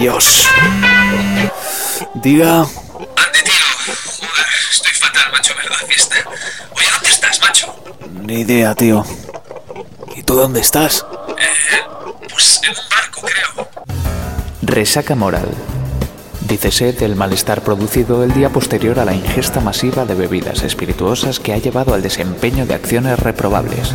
Dios. 0.00 0.48
Diga. 2.14 2.60
Ande, 2.62 3.42
tío. 3.44 3.64
Joder, 4.26 4.46
estoy 4.70 4.92
fatal, 4.94 5.30
macho, 5.30 5.54
¿verdad? 5.54 5.76
Fiesta. 5.86 6.16
Oye, 6.74 6.86
¿dónde 6.90 7.08
estás, 7.10 7.40
macho? 7.40 7.74
Ni 8.22 8.40
idea, 8.40 8.74
tío. 8.74 9.04
¿Y 10.16 10.22
tú 10.22 10.34
dónde 10.34 10.60
estás? 10.60 11.04
Resaca 14.70 15.14
moral. 15.16 15.48
Dícese 16.46 16.92
del 16.92 17.16
malestar 17.16 17.62
producido 17.62 18.22
el 18.22 18.32
día 18.32 18.50
posterior 18.50 19.00
a 19.00 19.04
la 19.04 19.12
ingesta 19.12 19.60
masiva 19.60 20.04
de 20.04 20.14
bebidas 20.14 20.62
espirituosas 20.62 21.40
que 21.40 21.52
ha 21.52 21.58
llevado 21.58 21.92
al 21.92 22.02
desempeño 22.02 22.66
de 22.66 22.74
acciones 22.74 23.18
reprobables. 23.18 23.92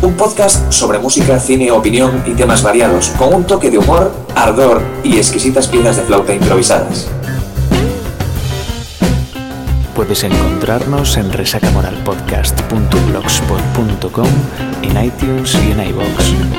Un 0.00 0.14
podcast 0.14 0.72
sobre 0.72 1.00
música, 1.00 1.40
cine, 1.40 1.72
opinión 1.72 2.22
y 2.24 2.34
temas 2.34 2.62
variados, 2.62 3.08
con 3.18 3.34
un 3.34 3.42
toque 3.44 3.68
de 3.68 3.78
humor, 3.78 4.14
ardor 4.36 4.80
y 5.02 5.16
exquisitas 5.16 5.66
piezas 5.66 5.96
de 5.96 6.04
flauta 6.04 6.32
improvisadas. 6.32 7.08
Puedes 9.96 10.22
encontrarnos 10.22 11.16
en 11.16 11.32
resacamoralpodcast.blogspot.com, 11.32 14.28
en 14.82 15.04
iTunes 15.04 15.56
y 15.56 15.72
en 15.72 15.88
iVoox. 15.88 16.53